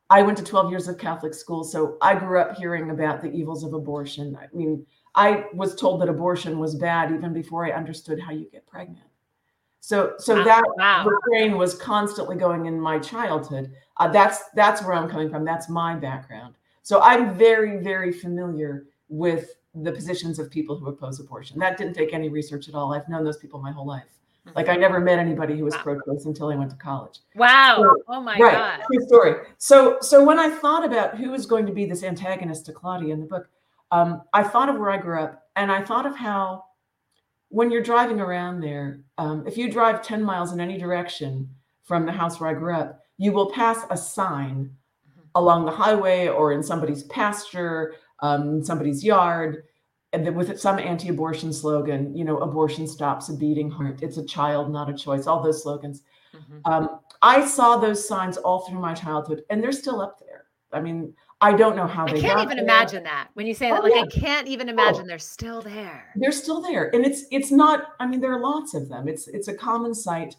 I 0.10 0.22
went 0.22 0.38
to 0.38 0.44
12 0.44 0.70
years 0.70 0.88
of 0.88 0.98
Catholic 0.98 1.34
school, 1.34 1.64
so 1.64 1.98
I 2.02 2.16
grew 2.16 2.40
up 2.40 2.56
hearing 2.56 2.92
about 2.92 3.22
the 3.22 3.32
evils 3.32 3.64
of 3.64 3.74
abortion. 3.74 4.38
I 4.40 4.48
mean, 4.56 4.86
I 5.16 5.46
was 5.54 5.76
told 5.76 6.02
that 6.02 6.10
abortion 6.10 6.60
was 6.60 6.76
bad 6.76 7.12
even 7.12 7.34
before 7.34 7.66
I 7.66 7.72
understood 7.72 8.20
how 8.20 8.32
you 8.32 8.50
get 8.52 8.68
pregnant. 8.68 9.08
So, 9.86 10.16
so 10.18 10.44
that 10.44 10.64
wow. 10.78 11.08
brain 11.28 11.58
was 11.58 11.76
constantly 11.76 12.36
going 12.38 12.66
in 12.66 12.82
my 12.82 12.98
childhood. 12.98 13.72
Uh, 13.98 14.08
that's 14.08 14.40
that's 14.56 14.82
where 14.82 14.94
I'm 14.94 15.08
coming 15.08 15.30
from. 15.30 15.46
That's 15.46 15.70
my 15.70 15.94
background. 15.94 16.56
So 16.82 17.04
I'm 17.04 17.36
very, 17.38 17.78
very 17.84 18.12
familiar 18.12 18.86
with 19.10 19.52
the 19.76 19.92
positions 19.92 20.40
of 20.40 20.50
people 20.50 20.76
who 20.76 20.88
oppose 20.88 21.20
abortion. 21.20 21.60
That 21.60 21.78
didn't 21.78 21.94
take 21.94 22.16
any 22.16 22.30
research 22.30 22.68
at 22.68 22.74
all. 22.74 22.96
I've 22.96 23.08
known 23.08 23.24
those 23.24 23.38
people 23.38 23.62
my 23.62 23.72
whole 23.72 23.86
life. 23.86 24.10
Like 24.56 24.70
I 24.70 24.76
never 24.76 25.00
met 25.00 25.20
anybody 25.20 25.56
who 25.56 25.66
was 25.66 25.76
wow. 25.76 25.84
pro-choice 25.84 26.26
until 26.26 26.50
I 26.50 26.56
went 26.56 26.72
to 26.72 26.78
college. 26.78 27.20
Wow. 27.36 27.84
So, 27.84 28.04
oh 28.08 28.22
my 28.22 28.40
right, 28.40 28.80
God. 28.80 28.82
True 28.92 29.06
story. 29.06 29.34
So 29.60 29.98
so 30.02 30.24
when 30.24 30.40
I 30.40 30.50
thought 30.50 30.84
about 30.84 31.16
who 31.16 31.30
was 31.30 31.46
going 31.46 31.68
to 31.68 31.72
be 31.72 31.86
this 31.86 32.02
antagonist 32.02 32.66
to 32.66 32.72
Claudia 32.72 33.14
in 33.14 33.20
the 33.20 33.28
book, 33.28 33.48
um, 33.92 34.24
I 34.34 34.42
thought 34.42 34.68
of 34.68 34.80
where 34.80 34.90
I 34.90 34.98
grew 34.98 35.22
up 35.22 35.44
and 35.56 35.72
I 35.72 35.84
thought 35.84 36.08
of 36.08 36.16
how 36.16 36.64
when 37.56 37.72
you're 37.72 37.82
driving 37.82 38.20
around 38.20 38.60
there, 38.60 39.00
um, 39.18 39.48
if 39.48 39.58
you 39.58 39.72
drive 39.72 40.02
10 40.02 40.22
miles 40.22 40.52
in 40.52 40.60
any 40.60 40.78
direction 40.78 41.50
from 41.86 42.06
the 42.06 42.12
house 42.12 42.38
where 42.38 42.50
I 42.50 42.54
grew 42.54 42.76
up, 42.76 43.00
you 43.18 43.32
will 43.32 43.50
pass 43.50 43.86
a 43.90 43.96
sign 43.96 44.72
mm-hmm. 45.10 45.22
along 45.36 45.64
the 45.64 45.72
highway 45.72 46.28
or 46.28 46.52
in 46.52 46.62
somebody's 46.62 47.04
pasture, 47.04 47.94
um, 48.20 48.62
somebody's 48.62 49.06
yard 49.06 49.64
and 50.12 50.36
with 50.36 50.60
some 50.60 50.80
anti-abortion 50.80 51.54
slogan, 51.54 52.14
you 52.14 52.26
know, 52.26 52.40
abortion 52.40 52.88
stops 52.88 53.30
a 53.30 53.34
beating 53.34 53.72
heart. 53.72 54.04
It's 54.04 54.18
a 54.18 54.26
child, 54.26 54.70
not 54.70 54.90
a 54.90 54.94
choice. 54.94 55.26
All 55.26 55.42
those 55.42 55.64
slogans. 55.64 56.04
Mm-hmm. 56.36 56.60
Um, 56.66 57.00
I 57.22 57.46
saw 57.46 57.78
those 57.78 58.06
signs 58.06 58.36
all 58.36 58.68
through 58.68 58.80
my 58.80 58.94
childhood, 58.94 59.44
and 59.50 59.64
they're 59.64 59.72
still 59.72 60.02
up 60.02 60.20
there. 60.20 60.25
I 60.76 60.82
mean, 60.82 61.14
I 61.42 61.54
don't 61.54 61.76
know 61.76 61.88
how 61.88 62.06
they. 62.06 62.20
I 62.20 62.22
can't 62.22 62.42
even 62.42 62.58
there. 62.58 62.66
imagine 62.66 63.04
that 63.04 63.30
when 63.34 63.48
you 63.48 63.54
say 63.54 63.70
that. 63.70 63.80
Oh, 63.80 63.84
like, 63.84 63.96
yeah. 63.96 64.02
I 64.02 64.08
can't 64.08 64.48
even 64.48 64.70
imagine 64.70 65.04
oh. 65.04 65.08
they're 65.08 65.20
still 65.20 65.62
there. 65.62 66.12
They're 66.16 66.32
still 66.32 66.62
there, 66.62 66.94
and 66.94 67.06
it's 67.06 67.26
it's 67.32 67.52
not. 67.52 67.94
I 68.00 68.08
mean, 68.08 68.20
there 68.20 68.34
are 68.34 68.42
lots 68.42 68.74
of 68.74 68.90
them. 68.90 69.08
It's 69.08 69.28
it's 69.28 69.48
a 69.48 69.54
common 69.54 69.96
sight, 69.96 70.36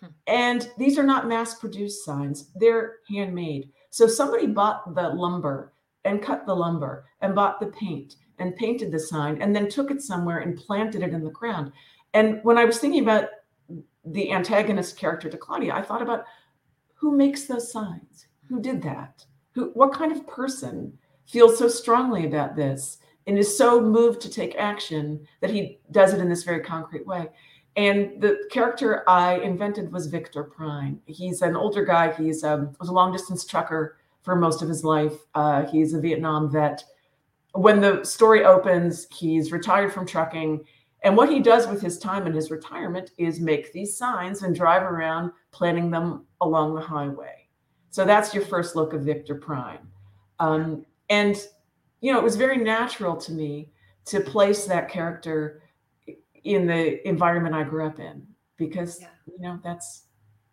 hmm. 0.00 0.08
and 0.26 0.70
these 0.78 0.98
are 0.98 1.02
not 1.02 1.28
mass-produced 1.28 2.04
signs. 2.04 2.50
They're 2.54 2.96
handmade. 3.08 3.70
So 3.90 4.06
somebody 4.06 4.46
bought 4.46 4.94
the 4.94 5.08
lumber 5.08 5.72
and 6.04 6.22
cut 6.22 6.46
the 6.46 6.54
lumber 6.54 7.06
and 7.20 7.34
bought 7.34 7.60
the 7.60 7.66
paint 7.66 8.16
and 8.38 8.56
painted 8.56 8.90
the 8.90 8.98
sign 8.98 9.40
and 9.42 9.54
then 9.54 9.68
took 9.68 9.90
it 9.90 10.00
somewhere 10.00 10.38
and 10.38 10.56
planted 10.56 11.02
it 11.02 11.12
in 11.12 11.24
the 11.24 11.30
ground. 11.30 11.72
And 12.14 12.40
when 12.42 12.56
I 12.56 12.64
was 12.64 12.78
thinking 12.78 13.02
about 13.02 13.28
the 14.04 14.32
antagonist 14.32 14.96
character 14.96 15.28
to 15.28 15.36
Claudia, 15.36 15.74
I 15.74 15.82
thought 15.82 16.02
about 16.02 16.24
who 16.94 17.16
makes 17.16 17.44
those 17.44 17.70
signs? 17.70 18.26
Who 18.48 18.60
did 18.60 18.82
that? 18.82 19.24
Who 19.52 19.70
what 19.74 19.92
kind 19.92 20.12
of 20.12 20.26
person 20.26 20.96
feels 21.26 21.58
so 21.58 21.68
strongly 21.68 22.26
about 22.26 22.56
this 22.56 22.98
and 23.26 23.38
is 23.38 23.56
so 23.56 23.80
moved 23.80 24.20
to 24.22 24.30
take 24.30 24.56
action 24.56 25.26
that 25.40 25.50
he 25.50 25.78
does 25.90 26.12
it 26.12 26.20
in 26.20 26.28
this 26.28 26.44
very 26.44 26.60
concrete 26.60 27.06
way? 27.06 27.28
And 27.76 28.20
the 28.20 28.46
character 28.50 29.08
I 29.08 29.36
invented 29.36 29.92
was 29.92 30.06
Victor 30.06 30.44
Prine. 30.44 30.98
He's 31.06 31.40
an 31.42 31.56
older 31.56 31.84
guy. 31.84 32.12
He's 32.12 32.42
um, 32.42 32.74
was 32.80 32.88
a 32.88 32.92
long 32.92 33.12
distance 33.12 33.44
trucker 33.44 33.96
for 34.22 34.36
most 34.36 34.62
of 34.62 34.68
his 34.68 34.84
life. 34.84 35.14
Uh, 35.34 35.66
he's 35.66 35.94
a 35.94 36.00
Vietnam 36.00 36.50
vet. 36.50 36.84
When 37.54 37.80
the 37.80 38.04
story 38.04 38.44
opens, 38.44 39.06
he's 39.10 39.52
retired 39.52 39.92
from 39.92 40.06
trucking. 40.06 40.64
And 41.02 41.16
what 41.16 41.30
he 41.30 41.40
does 41.40 41.66
with 41.66 41.80
his 41.80 41.98
time 41.98 42.26
in 42.26 42.34
his 42.34 42.50
retirement 42.50 43.10
is 43.16 43.40
make 43.40 43.72
these 43.72 43.96
signs 43.96 44.42
and 44.42 44.54
drive 44.54 44.82
around 44.82 45.32
planting 45.50 45.90
them 45.90 46.26
along 46.40 46.74
the 46.74 46.80
highway. 46.80 47.39
So 47.90 48.04
that's 48.04 48.32
your 48.34 48.44
first 48.44 48.76
look 48.76 48.92
of 48.92 49.02
Victor 49.02 49.34
Prine. 49.34 49.80
Um, 50.38 50.86
and, 51.08 51.36
you 52.00 52.12
know, 52.12 52.18
it 52.18 52.24
was 52.24 52.36
very 52.36 52.56
natural 52.56 53.16
to 53.16 53.32
me 53.32 53.72
to 54.06 54.20
place 54.20 54.64
that 54.66 54.88
character 54.88 55.62
in 56.44 56.66
the 56.66 57.06
environment 57.06 57.54
I 57.54 57.64
grew 57.64 57.86
up 57.86 57.98
in 57.98 58.26
because, 58.56 59.00
yeah. 59.00 59.08
you 59.26 59.40
know, 59.40 59.60
that's 59.62 60.04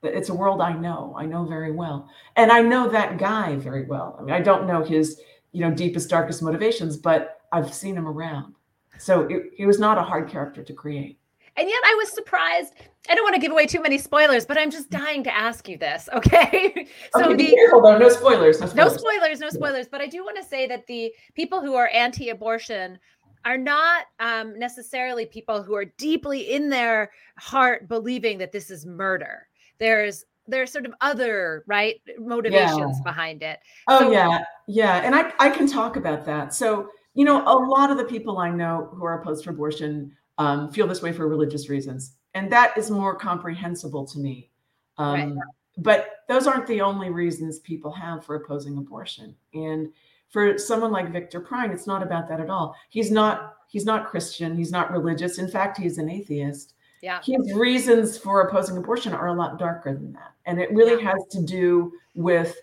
it's 0.04 0.30
a 0.30 0.34
world 0.34 0.62
I 0.62 0.74
know. 0.74 1.16
I 1.18 1.26
know 1.26 1.46
very 1.46 1.72
well. 1.72 2.10
And 2.36 2.52
I 2.52 2.62
know 2.62 2.88
that 2.90 3.18
guy 3.18 3.56
very 3.56 3.86
well. 3.86 4.16
I 4.20 4.24
mean, 4.24 4.34
I 4.34 4.42
don't 4.42 4.68
know 4.68 4.84
his, 4.84 5.20
you 5.52 5.62
know, 5.62 5.72
deepest, 5.72 6.10
darkest 6.10 6.44
motivations, 6.44 6.98
but 6.98 7.42
I've 7.52 7.74
seen 7.74 7.98
him 7.98 8.08
around. 8.08 8.54
So 9.00 9.22
it, 9.22 9.52
it 9.58 9.66
was 9.66 9.80
not 9.80 9.98
a 9.98 10.04
hard 10.04 10.30
character 10.30 10.64
to 10.64 10.74
create. 10.74 11.20
And 11.58 11.68
yet 11.68 11.82
I 11.86 11.96
was 11.96 12.12
surprised. 12.12 12.74
I 13.10 13.16
don't 13.16 13.24
want 13.24 13.36
to 13.36 13.42
give 13.42 13.52
away 13.52 13.66
too 13.66 13.82
many 13.82 13.98
spoilers, 13.98 14.46
but 14.46 14.58
I'm 14.58 14.70
just 14.70 14.90
dying 14.90 15.24
to 15.24 15.36
ask 15.36 15.68
you 15.68 15.78
this. 15.78 16.08
Okay. 16.18 16.88
so 17.14 17.26
okay, 17.26 17.36
be 17.36 17.48
the, 17.48 17.56
careful 17.56 17.82
though. 17.82 17.98
No 17.98 18.10
spoilers, 18.10 18.60
no 18.60 18.68
spoilers. 18.68 18.76
No 18.76 18.98
spoilers, 18.98 19.40
no 19.40 19.50
spoilers. 19.50 19.88
But 19.88 20.02
I 20.02 20.08
do 20.08 20.24
want 20.24 20.38
to 20.38 20.44
say 20.44 20.68
that 20.68 20.86
the 20.88 21.12
people 21.36 21.62
who 21.62 21.76
are 21.76 21.90
anti-abortion 21.90 23.00
are 23.46 23.58
not 23.58 24.06
um, 24.20 24.58
necessarily 24.60 25.26
people 25.26 25.64
who 25.64 25.74
are 25.74 25.86
deeply 25.86 26.52
in 26.52 26.70
their 26.70 27.12
heart 27.38 27.88
believing 27.88 28.38
that 28.40 28.52
this 28.52 28.70
is 28.70 28.86
murder 28.86 29.48
there's 29.80 30.26
there's 30.48 30.72
sort 30.72 30.86
of 30.86 30.94
other 31.02 31.64
right 31.68 32.02
motivations 32.20 32.98
yeah. 32.98 33.04
behind 33.04 33.44
it 33.44 33.60
oh 33.88 34.00
so, 34.00 34.12
yeah 34.12 34.44
yeah 34.68 34.98
and 34.98 35.16
i 35.16 35.32
i 35.40 35.50
can 35.50 35.68
talk 35.68 35.96
about 35.96 36.26
that 36.26 36.54
so 36.54 36.90
you 37.14 37.26
know 37.26 37.42
a 37.44 37.56
lot 37.56 37.92
of 37.92 37.98
the 37.98 38.04
people 38.04 38.38
i 38.38 38.50
know 38.50 38.90
who 38.94 39.06
are 39.06 39.22
opposed 39.22 39.44
to 39.44 39.50
abortion 39.50 40.12
um, 40.38 40.72
feel 40.72 40.88
this 40.88 41.02
way 41.02 41.12
for 41.12 41.28
religious 41.28 41.70
reasons 41.70 42.14
and 42.34 42.52
that 42.52 42.78
is 42.78 42.92
more 42.92 43.16
comprehensible 43.16 44.06
to 44.06 44.20
me 44.20 44.50
um, 44.98 45.38
right. 45.38 45.48
but 45.78 46.10
those 46.28 46.48
aren't 46.48 46.68
the 46.68 46.82
only 46.82 47.10
reasons 47.10 47.60
people 47.60 47.92
have 47.92 48.26
for 48.26 48.36
opposing 48.36 48.78
abortion 48.78 49.36
and 49.54 49.92
for 50.30 50.58
someone 50.58 50.92
like 50.92 51.12
victor 51.12 51.42
prine 51.42 51.72
it's 51.72 51.88
not 51.88 52.04
about 52.04 52.28
that 52.28 52.40
at 52.40 52.50
all 52.50 52.76
he's 52.90 53.12
not 53.12 53.56
he's 53.68 53.86
not 53.86 54.08
christian 54.08 54.56
he's 54.56 54.72
not 54.72 54.92
religious 54.92 55.38
in 55.38 55.48
fact 55.48 55.78
he's 55.78 55.98
an 55.98 56.10
atheist 56.10 56.74
yeah. 57.02 57.22
His 57.24 57.54
reasons 57.54 58.18
for 58.18 58.42
opposing 58.42 58.78
abortion 58.78 59.14
are 59.14 59.28
a 59.28 59.34
lot 59.34 59.60
darker 59.60 59.94
than 59.94 60.14
that. 60.14 60.34
And 60.46 60.60
it 60.60 60.72
really 60.72 61.02
yeah. 61.02 61.12
has 61.12 61.26
to 61.32 61.42
do 61.42 61.94
with 62.16 62.60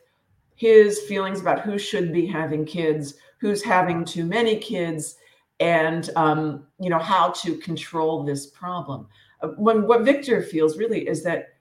his 0.56 1.00
feelings 1.02 1.40
about 1.40 1.60
who 1.60 1.78
should 1.78 2.12
be 2.12 2.26
having 2.26 2.64
kids, 2.64 3.14
who's 3.38 3.62
having 3.62 4.04
too 4.04 4.24
many 4.24 4.56
kids, 4.56 5.16
and 5.60 6.10
um, 6.16 6.66
you 6.80 6.90
know 6.90 6.98
how 6.98 7.30
to 7.30 7.56
control 7.58 8.24
this 8.24 8.46
problem. 8.46 9.06
Uh, 9.40 9.48
when 9.56 9.86
what 9.86 10.02
Victor 10.02 10.42
feels 10.42 10.78
really 10.78 11.06
is 11.06 11.22
that 11.24 11.54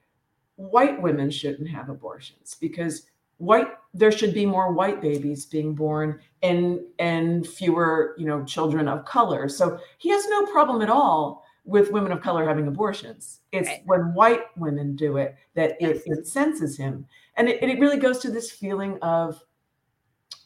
white 0.56 1.00
women 1.00 1.30
shouldn't 1.30 1.68
have 1.68 1.88
abortions 1.88 2.56
because 2.60 3.06
white 3.38 3.68
there 3.92 4.12
should 4.12 4.32
be 4.32 4.46
more 4.46 4.72
white 4.72 5.00
babies 5.00 5.46
being 5.46 5.74
born 5.74 6.20
and 6.42 6.80
and 6.98 7.46
fewer 7.46 8.14
you 8.18 8.26
know 8.26 8.44
children 8.44 8.88
of 8.88 9.04
color. 9.04 9.48
So 9.48 9.78
he 9.98 10.10
has 10.10 10.26
no 10.28 10.46
problem 10.46 10.82
at 10.82 10.90
all 10.90 11.44
with 11.64 11.90
women 11.92 12.12
of 12.12 12.20
color 12.20 12.46
having 12.46 12.68
abortions. 12.68 13.40
It's 13.52 13.68
right. 13.68 13.82
when 13.86 14.12
white 14.14 14.44
women 14.56 14.96
do 14.96 15.16
it 15.16 15.34
that 15.54 15.76
yes. 15.80 15.98
it, 16.06 16.18
it 16.18 16.26
senses 16.26 16.76
him. 16.76 17.06
And 17.36 17.48
it, 17.48 17.62
it 17.62 17.80
really 17.80 17.96
goes 17.96 18.18
to 18.20 18.30
this 18.30 18.50
feeling 18.50 18.98
of 19.00 19.42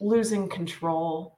losing 0.00 0.48
control, 0.48 1.37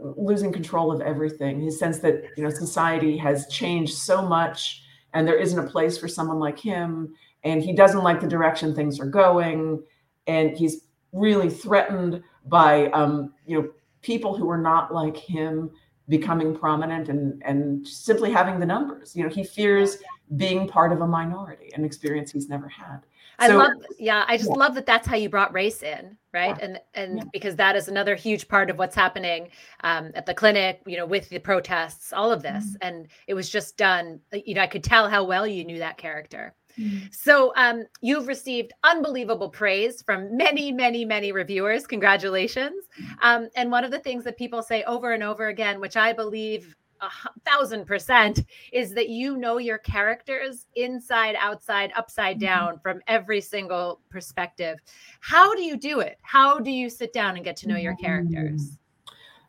losing 0.00 0.52
control 0.52 0.92
of 0.92 1.00
everything. 1.00 1.60
His 1.60 1.78
sense 1.78 1.98
that, 2.00 2.24
you 2.36 2.42
know, 2.42 2.50
society 2.50 3.16
has 3.18 3.46
changed 3.48 3.94
so 3.94 4.22
much 4.22 4.82
and 5.12 5.26
there 5.26 5.38
isn't 5.38 5.58
a 5.58 5.70
place 5.70 5.96
for 5.96 6.08
someone 6.08 6.38
like 6.38 6.58
him. 6.58 7.14
And 7.44 7.62
he 7.62 7.72
doesn't 7.72 8.02
like 8.02 8.20
the 8.20 8.26
direction 8.26 8.74
things 8.74 8.98
are 9.00 9.06
going. 9.06 9.82
And 10.26 10.56
he's 10.56 10.86
really 11.12 11.50
threatened 11.50 12.22
by, 12.46 12.86
um, 12.88 13.32
you 13.46 13.60
know, 13.60 13.68
people 14.02 14.36
who 14.36 14.48
are 14.50 14.58
not 14.58 14.92
like 14.92 15.16
him 15.16 15.70
becoming 16.08 16.54
prominent 16.54 17.08
and 17.08 17.42
and 17.44 17.86
simply 17.86 18.30
having 18.30 18.60
the 18.60 18.66
numbers. 18.66 19.16
You 19.16 19.24
know, 19.24 19.30
he 19.30 19.44
fears 19.44 19.98
being 20.36 20.68
part 20.68 20.92
of 20.92 21.00
a 21.00 21.06
minority, 21.06 21.70
an 21.74 21.84
experience 21.84 22.32
he's 22.32 22.48
never 22.48 22.68
had. 22.68 23.00
I 23.38 23.48
love, 23.48 23.72
yeah, 23.98 24.24
I 24.28 24.36
just 24.36 24.50
yeah. 24.50 24.56
love 24.56 24.74
that 24.74 24.86
that's 24.86 25.06
how 25.06 25.16
you 25.16 25.28
brought 25.28 25.52
race 25.52 25.82
in, 25.82 26.16
right? 26.32 26.56
Yeah. 26.58 26.64
And 26.64 26.80
and 26.94 27.18
yeah. 27.18 27.24
because 27.32 27.56
that 27.56 27.76
is 27.76 27.88
another 27.88 28.14
huge 28.14 28.48
part 28.48 28.70
of 28.70 28.78
what's 28.78 28.94
happening 28.94 29.48
um, 29.82 30.10
at 30.14 30.26
the 30.26 30.34
clinic, 30.34 30.80
you 30.86 30.96
know, 30.96 31.06
with 31.06 31.28
the 31.28 31.38
protests, 31.38 32.12
all 32.12 32.32
of 32.32 32.42
this, 32.42 32.64
mm-hmm. 32.64 32.86
and 32.86 33.08
it 33.26 33.34
was 33.34 33.50
just 33.50 33.76
done. 33.76 34.20
You 34.32 34.54
know, 34.54 34.62
I 34.62 34.66
could 34.66 34.84
tell 34.84 35.08
how 35.08 35.24
well 35.24 35.46
you 35.46 35.64
knew 35.64 35.78
that 35.78 35.98
character. 35.98 36.54
Mm-hmm. 36.78 37.06
So 37.12 37.52
um, 37.56 37.84
you've 38.00 38.26
received 38.26 38.72
unbelievable 38.82 39.48
praise 39.48 40.02
from 40.02 40.36
many, 40.36 40.72
many, 40.72 41.04
many 41.04 41.32
reviewers. 41.32 41.86
Congratulations. 41.86 42.84
Mm-hmm. 43.00 43.14
Um, 43.22 43.48
and 43.56 43.70
one 43.70 43.84
of 43.84 43.90
the 43.90 44.00
things 44.00 44.24
that 44.24 44.36
people 44.36 44.62
say 44.62 44.82
over 44.84 45.12
and 45.12 45.22
over 45.22 45.48
again, 45.48 45.80
which 45.80 45.96
I 45.96 46.12
believe 46.12 46.74
a 47.00 47.10
thousand 47.44 47.86
percent, 47.86 48.44
is 48.72 48.94
that 48.94 49.08
you 49.08 49.36
know 49.36 49.58
your 49.58 49.78
characters 49.78 50.66
inside, 50.76 51.36
outside, 51.38 51.92
upside 51.96 52.36
mm-hmm. 52.36 52.46
down 52.46 52.78
from 52.80 53.00
every 53.06 53.40
single 53.40 54.00
perspective. 54.10 54.78
How 55.20 55.54
do 55.54 55.62
you 55.62 55.76
do 55.76 56.00
it? 56.00 56.18
How 56.22 56.58
do 56.58 56.70
you 56.70 56.88
sit 56.88 57.12
down 57.12 57.36
and 57.36 57.44
get 57.44 57.56
to 57.58 57.68
know 57.68 57.76
your 57.76 57.96
characters? 57.96 58.78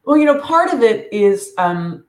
Well, 0.06 0.18
you 0.18 0.26
know, 0.26 0.40
part 0.40 0.74
of 0.74 0.84
it 0.84 1.12
is 1.12 1.54
um, 1.58 2.06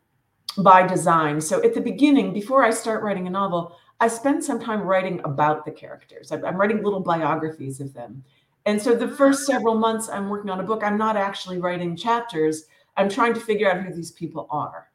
by 0.59 0.87
design. 0.87 1.41
So 1.41 1.63
at 1.65 1.75
the 1.75 1.81
beginning, 1.81 2.33
before 2.33 2.63
I 2.63 2.71
start 2.71 3.03
writing 3.03 3.27
a 3.27 3.31
novel, 3.31 3.77
I 4.01 4.09
spend 4.09 4.45
some 4.45 4.61
time 4.61 4.83
writing 4.83 5.21
about 5.25 5.65
the 5.65 5.71
characters. 5.71 6.31
I'm 6.31 6.57
writing 6.57 6.83
little 6.83 7.01
biographies 7.01 7.81
of 7.81 7.95
them. 7.95 8.23
And 8.67 8.83
so 8.83 8.95
the 8.95 9.09
first 9.09 9.47
several 9.47 9.77
months 9.77 10.09
I'm 10.09 10.29
working 10.29 10.51
on 10.51 10.61
a 10.61 10.65
book, 10.65 10.83
I'm 10.83 10.99
not 10.99 11.17
actually 11.17 11.59
writing 11.59 11.97
chapters. 11.97 12.65
I'm 12.97 13.09
trying 13.09 13.33
to 13.35 13.41
figure 13.41 13.71
out 13.71 13.83
who 13.83 13.95
these 13.95 14.11
people 14.11 14.49
are. 14.51 14.86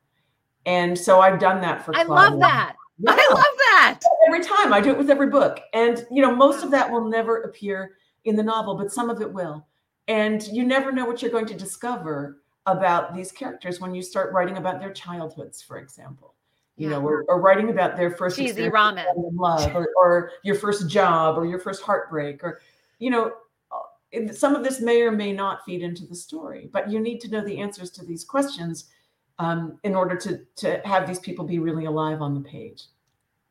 And 0.66 0.98
so 0.98 1.20
I've 1.20 1.40
done 1.40 1.62
that 1.62 1.84
for 1.84 1.96
I 1.96 2.04
love 2.04 2.40
that. 2.40 2.76
Yeah. 3.04 3.16
I 3.18 3.34
love 3.34 3.44
that. 3.72 4.00
Every 4.28 4.44
time 4.44 4.72
I 4.72 4.80
do 4.80 4.92
it 4.92 4.98
with 5.00 5.10
every 5.10 5.32
book. 5.32 5.60
And 5.74 6.06
you 6.12 6.22
know, 6.22 6.36
most 6.36 6.64
of 6.64 6.70
that 6.70 6.92
will 6.92 7.10
never 7.10 7.42
appear 7.42 7.94
in 8.26 8.36
the 8.36 8.44
novel, 8.44 8.76
but 8.76 8.92
some 8.92 9.10
of 9.10 9.22
it 9.22 9.34
will. 9.34 9.66
And 10.08 10.44
you 10.50 10.64
never 10.64 10.92
know 10.92 11.06
what 11.06 11.20
you're 11.20 11.32
going 11.32 11.48
to 11.48 11.56
discover 11.56 12.44
about 12.68 13.16
these 13.16 13.32
characters 13.32 13.80
when 13.80 13.96
you 13.96 14.04
start 14.04 14.32
writing 14.34 14.58
about 14.58 14.80
their 14.80 14.94
childhoods, 14.94 15.64
for 15.64 15.80
example 15.80 16.36
you 16.82 16.90
yeah. 16.90 16.98
know, 16.98 17.06
or, 17.06 17.26
or, 17.28 17.40
writing 17.40 17.70
about 17.70 17.96
their 17.96 18.10
first 18.12 18.38
cheesy 18.38 18.70
ramen, 18.70 19.06
love, 19.16 19.76
or, 19.76 19.90
or 20.02 20.32
your 20.44 20.56
first 20.56 20.90
job, 20.90 21.38
or 21.38 21.46
your 21.46 21.60
first 21.60 21.84
heartbreak, 21.84 22.44
or 22.44 22.60
you 22.98 23.10
know, 23.10 23.34
uh, 23.72 24.34
some 24.34 24.56
of 24.56 24.64
this 24.64 24.82
may 24.82 25.02
or 25.02 25.12
may 25.12 25.32
not 25.32 25.64
feed 25.64 25.82
into 25.82 26.08
the 26.08 26.16
story. 26.16 26.70
But 26.72 26.90
you 26.90 27.00
need 27.00 27.20
to 27.22 27.30
know 27.30 27.44
the 27.44 27.60
answers 27.60 27.92
to 27.92 28.06
these 28.06 28.24
questions 28.24 28.86
um, 29.42 29.80
in 29.84 29.96
order 29.96 30.16
to 30.16 30.40
to 30.58 30.82
have 30.86 31.08
these 31.08 31.20
people 31.20 31.44
be 31.44 31.60
really 31.60 31.86
alive 31.86 32.22
on 32.22 32.36
the 32.36 32.48
page. 32.48 32.84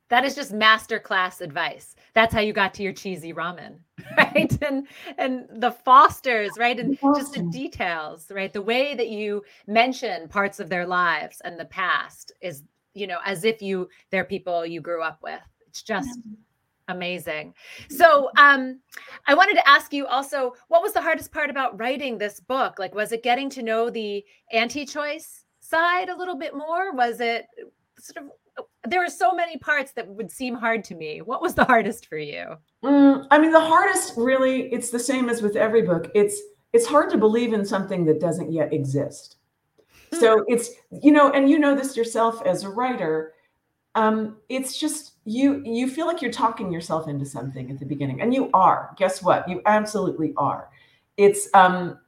That 0.09 0.25
is 0.25 0.35
just 0.35 0.53
masterclass 0.53 1.41
advice. 1.41 1.95
That's 2.15 2.35
how 2.35 2.41
you 2.41 2.53
got 2.53 2.75
to 2.75 2.83
your 2.83 2.93
cheesy 2.93 3.33
ramen, 3.33 3.79
right? 4.17 4.57
and 4.63 4.87
and 5.19 5.47
the 5.51 5.73
Fosters, 5.73 6.53
right? 6.59 6.79
And 6.79 6.99
just 7.17 7.35
the 7.35 7.43
details, 7.43 8.31
right? 8.31 8.53
The 8.53 8.63
way 8.63 8.95
that 8.95 9.09
you 9.09 9.43
mention 9.67 10.29
parts 10.29 10.61
of 10.61 10.69
their 10.69 10.87
lives 10.87 11.41
and 11.45 11.59
the 11.59 11.67
past 11.67 12.33
is 12.41 12.63
you 12.95 13.07
know, 13.07 13.19
as 13.25 13.45
if 13.45 13.63
you 13.63 13.89
they're 14.11 14.25
people 14.25 14.65
you 14.67 14.81
grew 14.81 15.03
up 15.03 15.19
with. 15.23 15.41
It's 15.69 15.83
just 15.83 16.19
amazing. 16.89 17.55
So, 17.89 18.31
um, 18.37 18.81
I 19.27 19.35
wanted 19.35 19.55
to 19.55 19.69
ask 19.69 19.93
you 19.93 20.07
also, 20.07 20.55
what 20.69 20.83
was 20.83 20.93
the 20.93 21.01
hardest 21.01 21.31
part 21.33 21.51
about 21.51 21.79
writing 21.79 22.19
this 22.19 22.41
book? 22.41 22.81
Like, 22.81 22.95
was 22.95 23.13
it 23.13 23.23
getting 23.23 23.49
to 23.51 23.63
know 23.63 23.91
the 23.91 24.25
anti-choice 24.53 25.40
side 25.71 26.09
a 26.09 26.17
little 26.17 26.37
bit 26.37 26.55
more? 26.55 26.93
Was 26.95 27.21
it 27.21 27.47
sort 27.99 28.25
of 28.25 28.31
there 28.89 29.05
are 29.05 29.11
so 29.11 29.33
many 29.33 29.57
parts 29.59 29.93
that 29.93 30.07
would 30.09 30.31
seem 30.31 30.55
hard 30.55 30.85
to 30.85 30.95
me. 30.95 31.21
What 31.21 31.43
was 31.43 31.55
the 31.55 31.65
hardest 31.65 32.07
for 32.07 32.19
you? 32.19 32.57
Mm, 32.83 33.27
I 33.31 33.39
mean, 33.39 33.53
the 33.53 33.61
hardest 33.61 34.15
really, 34.17 34.73
it's 34.73 34.91
the 34.91 34.99
same 34.99 35.29
as 35.29 35.43
with 35.43 35.57
every 35.57 35.83
book. 35.83 36.11
It's 36.15 36.41
it's 36.73 36.87
hard 36.87 37.11
to 37.11 37.19
believe 37.19 37.53
in 37.53 37.65
something 37.65 38.05
that 38.05 38.21
doesn't 38.21 38.53
yet 38.53 38.73
exist. 38.73 39.37
So 40.13 40.45
it's, 40.49 40.71
you 41.03 41.13
know, 41.13 41.31
and 41.31 41.49
you 41.49 41.59
know 41.59 41.75
this 41.75 41.97
yourself 41.97 42.43
as 42.45 42.65
a 42.65 42.69
writer. 42.69 43.35
Um, 43.95 44.39
it's 44.49 44.79
just 44.79 45.15
you 45.25 45.63
you 45.65 45.89
feel 45.89 46.07
like 46.07 46.23
you're 46.23 46.33
talking 46.33 46.73
yourself 46.73 47.09
into 47.09 47.25
something 47.25 47.71
at 47.71 47.79
the 47.79 47.87
beginning. 47.87 48.21
And 48.21 48.33
you 48.33 48.51
are. 48.55 48.95
Guess 48.97 49.23
what? 49.23 49.49
You 49.49 49.63
absolutely 49.67 50.33
are. 50.37 50.71
It's 51.17 51.49
um 51.55 51.99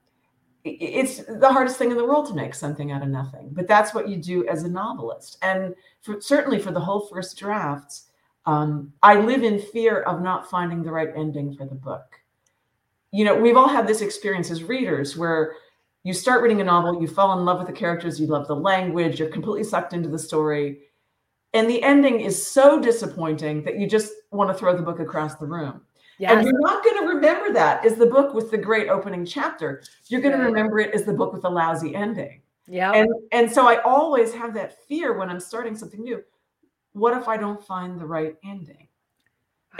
it's 0.64 1.18
the 1.24 1.52
hardest 1.52 1.76
thing 1.76 1.90
in 1.90 1.96
the 1.96 2.04
world 2.04 2.26
to 2.26 2.34
make 2.34 2.54
something 2.54 2.92
out 2.92 3.02
of 3.02 3.08
nothing 3.08 3.50
but 3.52 3.66
that's 3.66 3.94
what 3.94 4.08
you 4.08 4.16
do 4.16 4.46
as 4.48 4.62
a 4.62 4.68
novelist. 4.68 5.38
And 5.42 5.74
for, 6.02 6.20
certainly 6.20 6.58
for 6.58 6.70
the 6.70 6.80
whole 6.80 7.00
first 7.00 7.38
drafts 7.38 8.08
um, 8.46 8.92
i 9.02 9.14
live 9.14 9.42
in 9.42 9.60
fear 9.60 10.02
of 10.02 10.22
not 10.22 10.50
finding 10.50 10.82
the 10.82 10.90
right 10.90 11.10
ending 11.16 11.54
for 11.54 11.64
the 11.64 11.74
book. 11.74 12.20
You 13.10 13.24
know 13.24 13.38
we've 13.38 13.56
all 13.56 13.68
had 13.68 13.86
this 13.86 14.00
experience 14.00 14.50
as 14.50 14.62
readers 14.64 15.16
where 15.16 15.54
you 16.04 16.12
start 16.12 16.42
reading 16.42 16.60
a 16.60 16.64
novel 16.64 17.00
you 17.00 17.08
fall 17.08 17.38
in 17.38 17.44
love 17.44 17.58
with 17.58 17.68
the 17.68 17.72
characters 17.72 18.20
you 18.20 18.26
love 18.26 18.46
the 18.46 18.56
language 18.56 19.18
you're 19.18 19.28
completely 19.28 19.64
sucked 19.64 19.92
into 19.92 20.08
the 20.08 20.18
story 20.18 20.80
and 21.54 21.68
the 21.68 21.82
ending 21.82 22.20
is 22.20 22.46
so 22.46 22.80
disappointing 22.80 23.62
that 23.64 23.78
you 23.78 23.86
just 23.86 24.12
want 24.30 24.50
to 24.50 24.54
throw 24.54 24.76
the 24.76 24.82
book 24.82 25.00
across 25.00 25.36
the 25.36 25.46
room 25.46 25.82
Yes. 26.22 26.34
And 26.34 26.44
you're 26.44 26.60
not 26.60 26.84
going 26.84 27.02
to 27.02 27.14
remember 27.14 27.52
that 27.52 27.84
as 27.84 27.96
the 27.96 28.06
book 28.06 28.32
with 28.32 28.52
the 28.52 28.56
great 28.56 28.88
opening 28.88 29.26
chapter. 29.26 29.82
You're 30.06 30.20
going 30.20 30.38
to 30.38 30.44
remember 30.44 30.78
it 30.78 30.94
as 30.94 31.02
the 31.04 31.12
book 31.12 31.32
with 31.32 31.44
a 31.44 31.48
lousy 31.48 31.96
ending. 31.96 32.42
Yeah. 32.68 32.92
And 32.92 33.08
and 33.32 33.50
so 33.50 33.66
I 33.66 33.82
always 33.82 34.32
have 34.32 34.54
that 34.54 34.86
fear 34.86 35.18
when 35.18 35.28
I'm 35.28 35.40
starting 35.40 35.74
something 35.74 36.00
new. 36.00 36.22
What 36.92 37.16
if 37.16 37.26
I 37.26 37.36
don't 37.36 37.60
find 37.66 37.98
the 37.98 38.06
right 38.06 38.36
ending? 38.44 38.86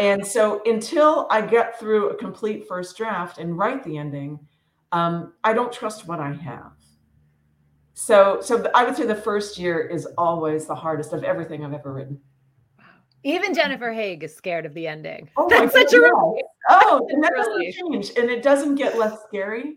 And 0.01 0.27
so 0.27 0.61
until 0.67 1.29
I 1.31 1.43
get 1.43 1.79
through 1.79 2.09
a 2.09 2.17
complete 2.17 2.67
first 2.67 2.97
draft 2.97 3.39
and 3.39 3.57
write 3.57 3.85
the 3.85 3.97
ending, 3.97 4.41
um, 4.91 5.35
I 5.45 5.53
don't 5.53 5.73
trust 5.73 6.09
what 6.09 6.19
I 6.19 6.33
have. 6.33 6.73
So 7.95 8.41
so 8.41 8.69
I 8.75 8.83
would 8.83 8.97
say 8.97 9.07
the 9.07 9.15
first 9.15 9.59
year 9.59 9.81
is 9.81 10.07
always 10.19 10.67
the 10.67 10.75
hardest 10.75 11.13
of 11.13 11.23
everything 11.23 11.65
I've 11.65 11.73
ever 11.73 11.93
written. 11.93 12.21
Even 13.25 13.55
Jennifer 13.55 13.93
Haigh 13.93 14.19
is 14.21 14.35
scared 14.35 14.67
of 14.67 14.75
the 14.75 14.87
ending. 14.87 15.29
Oh, 15.37 15.49
that's 15.49 15.73
such 15.73 15.93
a 15.93 15.99
relief. 15.99 16.45
Oh, 16.69 17.07
and 17.11 17.23
that 17.23 17.33
doesn't 17.37 17.73
change, 17.73 18.13
and 18.17 18.31
it 18.31 18.43
doesn't 18.43 18.75
get 18.75 18.99
less 18.99 19.23
scary. 19.29 19.77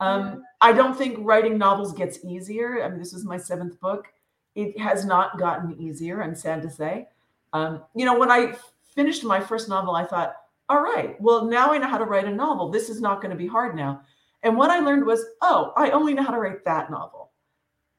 Um, 0.00 0.44
I 0.60 0.72
don't 0.72 0.96
think 0.96 1.18
writing 1.20 1.58
novels 1.58 1.92
gets 1.92 2.24
easier. 2.24 2.82
I 2.82 2.88
mean, 2.88 2.98
this 2.98 3.14
is 3.14 3.24
my 3.24 3.38
seventh 3.38 3.80
book. 3.80 4.06
It 4.54 4.78
has 4.78 5.04
not 5.04 5.38
gotten 5.38 5.80
easier. 5.80 6.22
I'm 6.22 6.34
sad 6.34 6.62
to 6.62 6.70
say. 6.70 7.08
Um, 7.52 7.82
you 7.94 8.04
know, 8.04 8.18
when 8.18 8.30
I 8.30 8.54
finished 8.94 9.24
my 9.24 9.40
first 9.40 9.68
novel, 9.68 9.94
I 9.94 10.04
thought, 10.04 10.34
all 10.68 10.82
right, 10.82 11.20
well, 11.20 11.44
now 11.44 11.72
I 11.72 11.78
know 11.78 11.88
how 11.88 11.98
to 11.98 12.04
write 12.04 12.26
a 12.26 12.34
novel. 12.34 12.70
This 12.70 12.88
is 12.88 13.00
not 13.00 13.20
going 13.20 13.30
to 13.30 13.36
be 13.36 13.46
hard 13.46 13.76
now. 13.76 14.02
And 14.42 14.56
what 14.56 14.70
I 14.70 14.80
learned 14.80 15.06
was, 15.06 15.24
oh, 15.42 15.72
I 15.76 15.90
only 15.90 16.14
know 16.14 16.22
how 16.22 16.32
to 16.32 16.38
write 16.38 16.64
that 16.64 16.90
novel. 16.90 17.30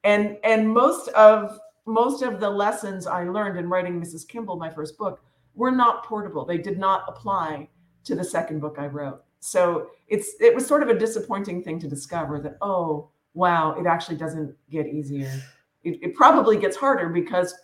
And 0.04 0.38
and 0.44 0.68
most 0.68 1.08
of 1.08 1.58
most 1.88 2.22
of 2.22 2.38
the 2.38 2.50
lessons 2.50 3.06
I 3.06 3.24
learned 3.24 3.58
in 3.58 3.68
writing 3.68 4.00
Mrs. 4.00 4.28
Kimball, 4.28 4.58
my 4.58 4.70
first 4.70 4.98
book, 4.98 5.22
were 5.54 5.70
not 5.70 6.04
portable. 6.04 6.44
They 6.44 6.58
did 6.58 6.78
not 6.78 7.04
apply 7.08 7.68
to 8.04 8.14
the 8.14 8.22
second 8.22 8.60
book 8.60 8.76
I 8.78 8.86
wrote. 8.86 9.22
So 9.40 9.90
it's 10.08 10.34
it 10.40 10.54
was 10.54 10.66
sort 10.66 10.82
of 10.82 10.88
a 10.88 10.98
disappointing 10.98 11.62
thing 11.62 11.78
to 11.80 11.88
discover 11.88 12.40
that 12.40 12.56
oh 12.60 13.10
wow 13.34 13.72
it 13.78 13.86
actually 13.86 14.16
doesn't 14.16 14.54
get 14.70 14.86
easier. 14.86 15.30
It, 15.84 15.98
it 16.02 16.14
probably 16.14 16.58
gets 16.58 16.76
harder 16.76 17.08
because 17.08 17.54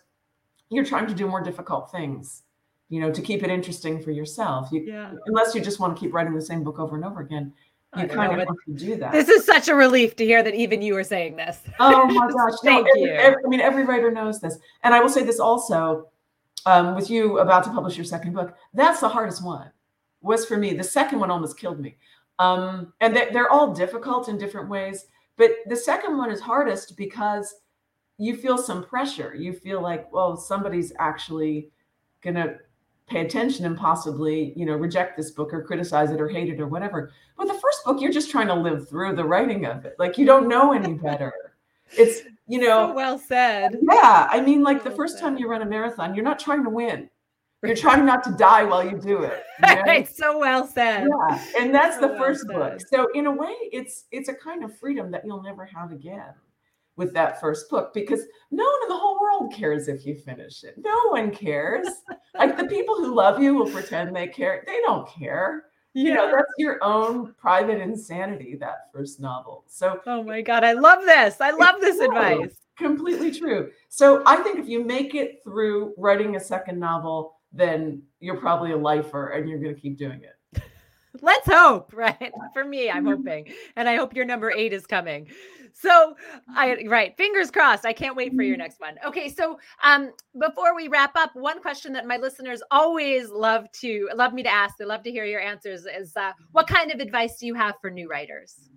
you're 0.71 0.85
trying 0.85 1.07
to 1.09 1.15
do 1.15 1.27
more 1.27 1.43
difficult 1.43 1.91
things, 1.91 2.43
you 2.89 3.01
know, 3.01 3.13
to 3.13 3.21
keep 3.21 3.43
it 3.43 3.51
interesting 3.51 4.01
for 4.01 4.11
yourself. 4.13 4.69
You, 4.73 4.83
yeah. 4.83 5.13
Unless 5.27 5.55
you 5.55 5.61
just 5.61 5.81
want 5.81 5.97
to 5.97 6.01
keep 6.01 6.15
writing 6.15 6.35
the 6.35 6.43
same 6.43 6.65
book 6.65 6.79
over 6.79 6.97
and 6.97 7.05
over 7.05 7.21
again, 7.21 7.53
you 7.97 8.07
kind 8.07 8.33
of 8.33 8.47
want 8.47 8.59
to 8.67 8.73
do 8.73 8.97
that. 8.97 9.13
This 9.13 9.29
is 9.29 9.45
such 9.45 9.69
a 9.69 9.75
relief 9.75 10.17
to 10.17 10.25
hear 10.25 10.43
that 10.43 10.55
even 10.55 10.83
you 10.83 10.97
are 10.97 11.05
saying 11.05 11.37
this. 11.37 11.61
Oh 11.81 12.07
my 12.07 12.29
gosh! 12.33 12.59
Thank 12.63 12.87
no, 12.87 13.03
you. 13.03 13.09
Every, 13.09 13.19
every, 13.19 13.45
I 13.45 13.49
mean, 13.49 13.61
every 13.61 13.85
writer 13.85 14.11
knows 14.11 14.41
this, 14.41 14.59
and 14.83 14.95
I 14.95 15.01
will 15.01 15.09
say 15.09 15.25
this 15.25 15.41
also. 15.41 16.09
Um, 16.67 16.95
with 16.95 17.11
you 17.11 17.41
about 17.41 17.63
to 17.65 17.71
publish 17.71 17.95
your 17.95 18.07
second 18.07 18.33
book, 18.33 18.57
that's 18.73 19.01
the 19.01 19.09
hardest 19.09 19.45
one. 19.45 19.71
Was 20.23 20.47
for 20.47 20.57
me. 20.57 20.73
The 20.73 20.83
second 20.83 21.19
one 21.21 21.31
almost 21.31 21.59
killed 21.59 21.79
me. 21.79 21.99
Um, 22.39 22.95
and 23.03 23.15
they, 23.15 23.29
they're 23.33 23.51
all 23.51 23.75
difficult 23.75 24.31
in 24.31 24.39
different 24.39 24.71
ways, 24.71 25.05
but 25.37 25.51
the 25.67 25.77
second 25.77 26.17
one 26.17 26.31
is 26.31 26.41
hardest 26.41 26.97
because 26.97 27.55
you 28.17 28.37
feel 28.37 28.57
some 28.57 28.83
pressure. 28.83 29.35
You 29.35 29.53
feel 29.53 29.83
like, 29.83 30.11
well, 30.11 30.37
somebody's 30.37 30.93
actually 30.99 31.69
gonna 32.23 32.57
pay 33.07 33.21
attention 33.21 33.67
and 33.67 33.77
possibly 33.77 34.53
you 34.57 34.65
know 34.65 34.75
reject 34.75 35.17
this 35.17 35.31
book 35.31 35.53
or 35.53 35.63
criticize 35.63 36.11
it 36.11 36.21
or 36.21 36.29
hate 36.29 36.49
it 36.49 36.61
or 36.61 36.67
whatever. 36.67 37.13
But 37.37 37.49
the 37.49 37.55
first 37.55 37.85
book 37.85 38.01
you're 38.01 38.13
just 38.13 38.31
trying 38.31 38.49
to 38.49 38.55
live 38.55 38.89
through 38.89 39.17
the 39.17 39.25
writing 39.25 39.67
of 39.67 39.85
it. 39.85 39.97
Like 39.99 40.19
you 40.19 40.27
don't 40.27 40.49
know 40.49 40.73
any 40.73 40.95
better. 40.95 41.33
It's 41.97 42.23
you 42.47 42.61
know 42.61 42.89
so 42.89 42.95
well 42.95 43.19
said. 43.19 43.79
Yeah 43.83 44.29
i 44.31 44.41
mean 44.41 44.63
like 44.63 44.83
so 44.83 44.89
the 44.91 44.97
first 44.97 45.19
time 45.19 45.37
you 45.39 45.49
run 45.49 45.63
a 45.63 45.67
marathon 45.67 46.15
you're 46.15 46.25
not 46.25 46.39
trying 46.39 46.65
to 46.65 46.71
win. 46.71 47.09
You're 47.63 47.77
trying 47.77 48.05
not 48.05 48.23
to 48.25 48.33
die 48.33 48.63
while 48.63 48.85
you 48.85 48.99
do 48.99 49.23
it 49.23 49.43
you 49.67 49.75
know? 49.75 49.83
it's 49.87 50.17
so 50.23 50.39
well 50.39 50.67
said. 50.67 51.07
Yeah 51.09 51.45
and 51.59 51.75
that's 51.75 51.99
so 51.99 52.09
the 52.09 52.19
first 52.19 52.47
well 52.49 52.71
book 52.71 52.81
so 52.89 53.09
in 53.15 53.27
a 53.27 53.33
way 53.33 53.55
it's 53.73 54.05
it's 54.11 54.29
a 54.29 54.35
kind 54.35 54.65
of 54.65 54.77
freedom 54.79 55.11
that 55.11 55.25
you'll 55.25 55.43
never 55.43 55.65
have 55.65 55.93
again 55.93 56.35
with 56.97 57.13
that 57.15 57.41
first 57.41 57.69
book 57.69 57.93
because 57.93 58.21
no 58.51 58.65
one 58.65 58.83
in 58.83 58.89
the 58.89 58.97
whole 58.97 59.19
world 59.21 59.53
cares 59.53 59.89
if 59.89 60.07
you 60.07 60.15
finish 60.15 60.63
it. 60.65 60.75
No 60.79 61.09
one 61.09 61.31
cares. 61.31 61.87
like 62.35 62.57
the 62.57 62.67
people 62.67 62.95
who 62.95 63.15
love 63.15 63.43
you 63.43 63.55
will 63.55 63.71
pretend 63.71 64.15
they 64.15 64.29
care. 64.29 64.63
They 64.67 64.81
don't 64.83 65.09
care. 65.09 65.65
Yeah. 65.95 66.05
You 66.05 66.15
know, 66.15 66.31
that's 66.33 66.53
your 66.59 66.83
own 66.83 67.35
private 67.35 67.81
insanity, 67.81 68.57
that 68.57 68.91
first 68.93 69.21
novel. 69.21 69.65
So, 69.69 70.01
oh 70.07 70.25
my 70.25 70.43
God, 70.43 70.65
I 70.65 70.73
love 70.73 71.05
this. 71.05 71.41
I 71.41 71.53
love 71.53 71.81
this 71.81 71.99
true. 71.99 72.07
advice. 72.07 72.57
Completely 72.77 73.31
true. 73.31 73.71
So, 73.89 74.25
I 74.27 74.37
think 74.37 74.59
if 74.59 74.69
you 74.69 74.85
make 74.85 75.15
it 75.15 75.39
through 75.45 75.95
writing 75.97 76.35
a 76.35 76.41
second 76.41 76.81
novel, 76.81 77.37
then 77.53 78.03
you're 78.19 78.41
probably 78.41 78.73
a 78.73 78.77
lifer 78.77 79.29
and 79.29 79.49
you're 79.49 79.61
going 79.61 79.75
to 79.75 79.81
keep 79.81 79.97
doing 79.97 80.21
it. 80.23 80.37
Let's 81.21 81.47
hope, 81.47 81.93
right? 81.95 82.33
For 82.53 82.65
me, 82.65 82.91
I'm 82.91 83.07
hoping. 83.07 83.53
And 83.77 83.89
I 83.89 83.97
hope 83.97 84.15
your 84.15 84.25
number 84.25 84.51
eight 84.51 84.73
is 84.73 84.87
coming. 84.87 85.29
So 85.73 86.17
I 86.55 86.85
right, 86.89 87.17
fingers 87.17 87.51
crossed. 87.51 87.85
I 87.85 87.93
can't 87.93 88.17
wait 88.17 88.35
for 88.35 88.43
your 88.43 88.57
next 88.57 88.81
one. 88.81 88.97
Okay, 89.05 89.29
so 89.29 89.59
um 89.83 90.13
before 90.39 90.75
we 90.75 90.89
wrap 90.89 91.13
up, 91.17 91.31
one 91.35 91.61
question 91.61 91.93
that 91.95 92.07
my 92.07 92.17
listeners 92.17 92.63
always 92.71 93.31
love 93.31 93.71
to 93.81 94.09
love 94.15 94.33
me 94.33 94.43
to 94.43 94.49
ask, 94.49 94.77
they 94.77 94.85
love 94.85 95.03
to 95.03 95.11
hear 95.11 95.25
your 95.25 95.41
answers 95.41 95.87
is 95.87 96.17
uh, 96.17 96.33
what 96.53 96.67
kind 96.67 96.93
of 96.93 97.01
advice 97.01 97.39
do 97.39 97.47
you 97.47 97.55
have 97.55 97.75
for 97.81 97.91
new 97.91 98.09
writers? 98.09 98.71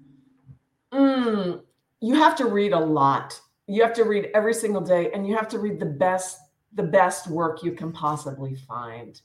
Mm, 0.94 1.62
you 2.02 2.16
have 2.16 2.36
to 2.38 2.46
read 2.46 2.74
a 2.74 2.80
lot. 2.80 3.40
You 3.68 3.84
have 3.84 3.94
to 3.94 4.04
read 4.04 4.30
every 4.34 4.54
single 4.54 4.82
day 4.82 5.12
and 5.12 5.28
you 5.28 5.36
have 5.36 5.50
to 5.50 5.60
read 5.60 5.80
the 5.80 5.86
best 5.86 6.40
the 6.74 6.84
best 6.84 7.28
work 7.28 7.64
you 7.64 7.72
can 7.72 7.92
possibly 7.92 8.56
find. 8.56 9.22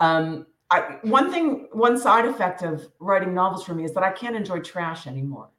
Um, 0.00 0.46
I, 0.70 0.98
one 1.02 1.30
thing, 1.30 1.68
one 1.72 1.98
side 1.98 2.24
effect 2.24 2.62
of 2.62 2.86
writing 2.98 3.34
novels 3.34 3.64
for 3.64 3.74
me 3.74 3.84
is 3.84 3.92
that 3.94 4.02
I 4.02 4.10
can't 4.10 4.36
enjoy 4.36 4.60
trash 4.60 5.06
anymore. 5.06 5.50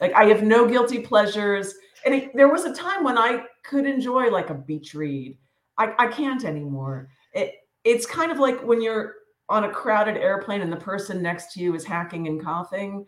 Like 0.00 0.12
I 0.12 0.24
have 0.26 0.42
no 0.42 0.68
guilty 0.68 1.00
pleasures. 1.00 1.74
And 2.04 2.14
it, 2.14 2.34
there 2.34 2.48
was 2.48 2.64
a 2.64 2.74
time 2.74 3.04
when 3.04 3.18
I 3.18 3.44
could 3.62 3.86
enjoy 3.86 4.30
like 4.30 4.50
a 4.50 4.54
beach 4.54 4.94
read. 4.94 5.36
I, 5.78 5.94
I 5.98 6.06
can't 6.08 6.44
anymore. 6.44 7.08
It 7.32 7.54
it's 7.84 8.04
kind 8.04 8.30
of 8.30 8.38
like 8.38 8.62
when 8.62 8.82
you're 8.82 9.14
on 9.48 9.64
a 9.64 9.70
crowded 9.70 10.16
airplane 10.16 10.60
and 10.60 10.72
the 10.72 10.76
person 10.76 11.22
next 11.22 11.52
to 11.52 11.60
you 11.60 11.74
is 11.74 11.84
hacking 11.84 12.28
and 12.28 12.42
coughing. 12.42 13.06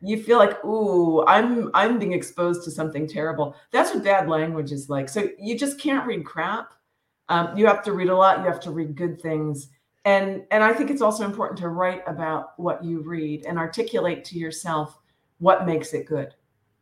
You 0.00 0.22
feel 0.22 0.38
like, 0.38 0.62
ooh, 0.64 1.24
I'm 1.26 1.70
I'm 1.74 1.98
being 1.98 2.12
exposed 2.12 2.64
to 2.64 2.70
something 2.70 3.06
terrible. 3.06 3.54
That's 3.70 3.94
what 3.94 4.04
bad 4.04 4.28
language 4.28 4.72
is 4.72 4.88
like. 4.88 5.08
So 5.08 5.28
you 5.38 5.58
just 5.58 5.78
can't 5.78 6.06
read 6.06 6.24
crap. 6.24 6.72
Um, 7.28 7.56
you 7.56 7.66
have 7.66 7.82
to 7.84 7.92
read 7.92 8.08
a 8.08 8.16
lot. 8.16 8.38
You 8.38 8.44
have 8.46 8.60
to 8.60 8.70
read 8.70 8.96
good 8.96 9.20
things 9.20 9.68
and 10.04 10.44
and 10.50 10.62
i 10.62 10.72
think 10.72 10.90
it's 10.90 11.02
also 11.02 11.24
important 11.24 11.58
to 11.58 11.68
write 11.68 12.02
about 12.06 12.58
what 12.58 12.84
you 12.84 13.02
read 13.02 13.44
and 13.46 13.58
articulate 13.58 14.24
to 14.24 14.38
yourself 14.38 14.98
what 15.38 15.66
makes 15.66 15.92
it 15.92 16.06
good. 16.06 16.34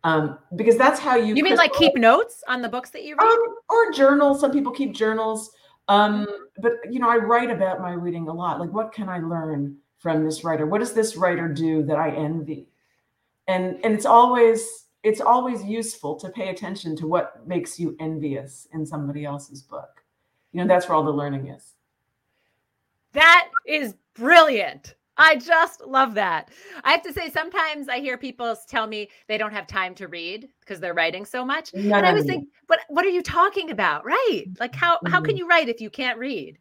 Um, 0.05 0.39
because 0.57 0.77
that's 0.77 0.99
how 0.99 1.15
you 1.17 1.35
you 1.35 1.45
mean 1.45 1.57
like 1.57 1.73
keep 1.75 1.97
notes 1.97 2.43
on 2.49 2.61
the 2.61 2.69
books 2.69 2.91
that 2.91 3.05
you 3.05 3.17
read? 3.17 3.29
Um, 3.29 3.55
or 3.69 3.93
journals. 3.93 4.41
Some 4.41 4.51
people 4.51 4.73
keep 4.73 4.95
journals. 4.95 5.51
Um, 5.89 6.27
but 6.59 6.73
you 6.91 7.01
know 7.01 7.09
i 7.09 7.17
write 7.17 7.51
about 7.51 7.81
my 7.81 7.93
reading 7.93 8.29
a 8.29 8.33
lot. 8.33 8.61
Like 8.61 8.73
what 8.73 8.93
can 8.93 9.09
i 9.09 9.19
learn 9.19 9.77
from 9.99 10.25
this 10.25 10.43
writer? 10.45 10.67
What 10.67 10.79
does 10.79 10.93
this 10.93 11.17
writer 11.17 11.49
do 11.49 11.83
that 11.85 11.99
i 11.99 12.11
envy? 12.11 12.69
And 13.47 13.79
and 13.85 13.95
it's 13.95 14.07
always 14.07 14.87
it's 15.03 15.21
always 15.21 15.65
useful 15.65 16.17
to 16.17 16.29
pay 16.31 16.51
attention 16.51 16.97
to 16.97 17.07
what 17.07 17.47
makes 17.47 17.79
you 17.79 17.97
envious 18.01 18.69
in 18.73 18.85
somebody 18.87 19.25
else's 19.25 19.63
book. 19.63 20.05
You 20.53 20.61
know 20.61 20.69
that's 20.69 20.89
where 20.89 20.97
all 20.97 21.05
the 21.05 21.13
learning 21.13 21.49
is 21.49 21.75
that 23.13 23.49
is 23.67 23.95
brilliant. 24.15 24.95
I 25.19 25.37
just 25.37 25.83
love 25.87 26.15
that. 26.15 26.51
I 26.85 26.93
have 26.93 27.03
to 27.03 27.13
say, 27.13 27.31
sometimes 27.31 27.89
I 27.89 28.01
hear 28.01 28.17
people 28.17 28.57
tell 28.69 28.87
me 28.87 29.09
they 29.29 29.37
don't 29.37 29.53
have 29.53 29.67
time 29.67 29.95
to 29.97 30.09
read 30.09 30.49
because 30.61 30.81
they're 30.81 30.95
writing 30.95 31.25
so 31.25 31.45
much. 31.45 31.73
and 31.75 31.95
I 31.95 32.13
was 32.13 32.25
think, 32.25 32.49
but 32.67 32.81
what 32.89 33.05
are 33.05 33.11
you 33.11 33.23
talking 33.23 33.71
about? 33.71 34.05
Right. 34.05 34.47
Like 34.59 34.75
how 34.75 34.99
how 35.07 35.21
can 35.21 35.33
mm-hmm. 35.33 35.39
you 35.39 35.49
write 35.49 35.69
if 35.69 35.81
you 35.81 35.91
can't 35.91 36.19
read? 36.19 36.59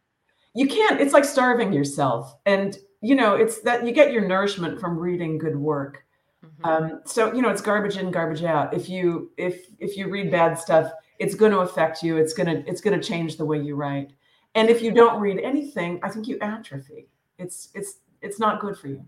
You 0.54 0.68
can't. 0.68 1.00
It's 1.00 1.14
like 1.14 1.24
starving 1.24 1.72
yourself. 1.72 2.36
And 2.44 2.78
you 3.00 3.14
know, 3.14 3.34
it's 3.34 3.60
that 3.62 3.86
you 3.86 3.92
get 3.92 4.12
your 4.12 4.26
nourishment 4.26 4.78
from 4.78 4.98
reading 4.98 5.38
good 5.38 5.56
work. 5.56 6.04
Mm-hmm. 6.44 6.64
Um, 6.64 7.00
so 7.06 7.32
you 7.32 7.40
know, 7.40 7.48
it's 7.48 7.62
garbage 7.62 7.96
in, 7.96 8.10
garbage 8.10 8.44
out. 8.44 8.74
If 8.74 8.88
you 8.88 9.32
if 9.38 9.66
if 9.78 9.96
you 9.96 10.08
read 10.08 10.30
bad 10.30 10.58
stuff, 10.58 10.92
it's 11.18 11.34
going 11.34 11.52
to 11.52 11.60
affect 11.60 12.02
you. 12.02 12.18
It's 12.18 12.34
gonna 12.34 12.62
it's 12.66 12.82
gonna 12.82 13.02
change 13.02 13.38
the 13.38 13.44
way 13.46 13.60
you 13.60 13.76
write. 13.76 14.12
And 14.54 14.68
if 14.68 14.82
you 14.82 14.92
don't 14.92 15.20
read 15.20 15.38
anything, 15.38 16.00
I 16.02 16.10
think 16.10 16.28
you 16.28 16.38
atrophy. 16.40 17.08
It's 17.38 17.68
it's 17.74 18.00
it's 18.20 18.38
not 18.38 18.60
good 18.60 18.76
for 18.76 18.88
you. 18.88 19.04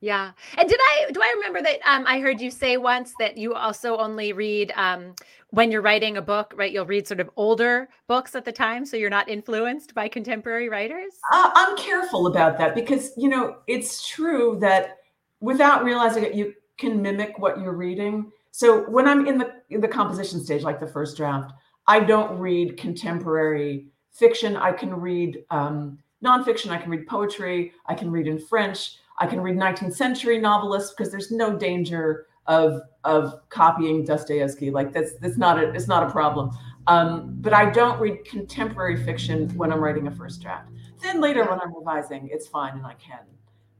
Yeah. 0.00 0.32
And 0.56 0.68
did 0.68 0.78
I 0.80 1.10
do 1.10 1.20
I 1.20 1.34
remember 1.36 1.62
that 1.62 1.80
um, 1.84 2.04
I 2.06 2.20
heard 2.20 2.40
you 2.40 2.50
say 2.50 2.76
once 2.76 3.14
that 3.18 3.36
you 3.36 3.54
also 3.54 3.96
only 3.96 4.32
read 4.32 4.72
um, 4.76 5.14
when 5.50 5.70
you're 5.70 5.82
writing 5.82 6.16
a 6.16 6.22
book, 6.22 6.52
right? 6.56 6.70
You'll 6.70 6.86
read 6.86 7.06
sort 7.06 7.20
of 7.20 7.30
older 7.36 7.88
books 8.08 8.34
at 8.34 8.44
the 8.44 8.52
time 8.52 8.84
so 8.84 8.96
you're 8.96 9.10
not 9.10 9.28
influenced 9.28 9.94
by 9.94 10.08
contemporary 10.08 10.68
writers? 10.68 11.14
Uh, 11.32 11.50
I'm 11.54 11.76
careful 11.76 12.26
about 12.26 12.58
that 12.58 12.74
because, 12.74 13.12
you 13.16 13.28
know, 13.28 13.56
it's 13.66 14.06
true 14.06 14.58
that 14.60 14.98
without 15.40 15.84
realizing 15.84 16.24
it 16.24 16.34
you 16.34 16.52
can 16.78 17.00
mimic 17.00 17.38
what 17.38 17.58
you're 17.58 17.76
reading. 17.76 18.30
So 18.50 18.82
when 18.90 19.08
I'm 19.08 19.26
in 19.26 19.38
the 19.38 19.54
in 19.70 19.80
the 19.80 19.88
composition 19.88 20.44
stage 20.44 20.62
like 20.62 20.78
the 20.78 20.86
first 20.86 21.16
draft, 21.16 21.52
I 21.86 22.00
don't 22.00 22.38
read 22.38 22.76
contemporary 22.76 23.86
fiction. 24.16 24.56
I 24.56 24.72
can 24.72 24.94
read 24.94 25.44
um, 25.50 25.98
nonfiction, 26.24 26.70
I 26.70 26.78
can 26.78 26.90
read 26.90 27.06
poetry, 27.06 27.72
I 27.86 27.94
can 27.94 28.10
read 28.10 28.26
in 28.26 28.38
French 28.38 28.98
I 29.18 29.26
can 29.26 29.40
read 29.40 29.56
19th 29.56 29.94
century 29.94 30.38
novelists 30.38 30.94
because 30.96 31.10
there's 31.10 31.30
no 31.30 31.56
danger 31.56 32.26
of 32.46 32.82
of 33.04 33.40
copying 33.48 34.04
Dostoevsky. 34.04 34.70
Like 34.70 34.92
that's 34.92 35.14
that's 35.20 35.38
not 35.38 35.58
a 35.58 35.72
it's 35.72 35.88
not 35.88 36.02
a 36.02 36.10
problem. 36.10 36.50
Um, 36.86 37.36
but 37.40 37.52
I 37.52 37.70
don't 37.70 37.98
read 38.00 38.24
contemporary 38.24 38.96
fiction 38.96 39.48
when 39.56 39.72
I'm 39.72 39.80
writing 39.80 40.06
a 40.06 40.10
first 40.10 40.40
draft. 40.40 40.70
Then 41.02 41.20
later 41.20 41.44
when 41.44 41.60
I'm 41.60 41.74
revising, 41.74 42.28
it's 42.30 42.46
fine 42.46 42.76
and 42.76 42.86
I 42.86 42.94
can. 42.94 43.20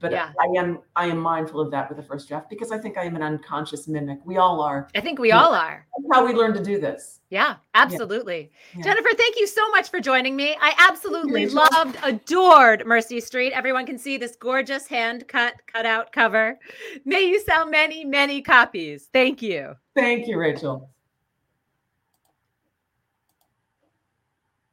But 0.06 0.12
yeah. 0.12 0.30
I 0.40 0.60
am 0.60 0.78
I 0.94 1.06
am 1.06 1.18
mindful 1.18 1.60
of 1.60 1.72
that 1.72 1.88
with 1.88 1.98
the 1.98 2.04
first 2.04 2.28
draft 2.28 2.48
because 2.48 2.70
I 2.70 2.78
think 2.78 2.96
I 2.96 3.02
am 3.04 3.16
an 3.16 3.22
unconscious 3.22 3.88
mimic. 3.88 4.20
We 4.24 4.36
all 4.36 4.60
are. 4.60 4.88
I 4.94 5.00
think 5.00 5.18
we 5.18 5.32
all 5.32 5.52
are. 5.52 5.84
That's 5.96 6.16
how 6.16 6.24
we 6.24 6.32
learn 6.32 6.54
to 6.54 6.62
do 6.62 6.78
this. 6.78 7.18
Yeah, 7.28 7.56
absolutely. 7.74 8.52
Yeah. 8.76 8.84
Jennifer, 8.84 9.08
thank 9.16 9.40
you 9.40 9.48
so 9.48 9.68
much 9.70 9.90
for 9.90 9.98
joining 9.98 10.36
me. 10.36 10.56
I 10.60 10.74
absolutely 10.78 11.48
loved, 11.48 11.98
adored 12.04 12.86
Mercy 12.86 13.18
Street. 13.18 13.52
Everyone 13.52 13.84
can 13.84 13.98
see 13.98 14.16
this 14.16 14.36
gorgeous 14.36 14.86
hand 14.86 15.26
cut, 15.26 15.54
cut 15.66 15.86
out 15.86 16.12
cover. 16.12 16.56
May 17.04 17.22
you 17.22 17.40
sell 17.40 17.66
many, 17.66 18.04
many 18.04 18.42
copies. 18.42 19.08
Thank 19.12 19.42
you. 19.42 19.74
Thank 19.96 20.28
you, 20.28 20.38
Rachel. 20.38 20.88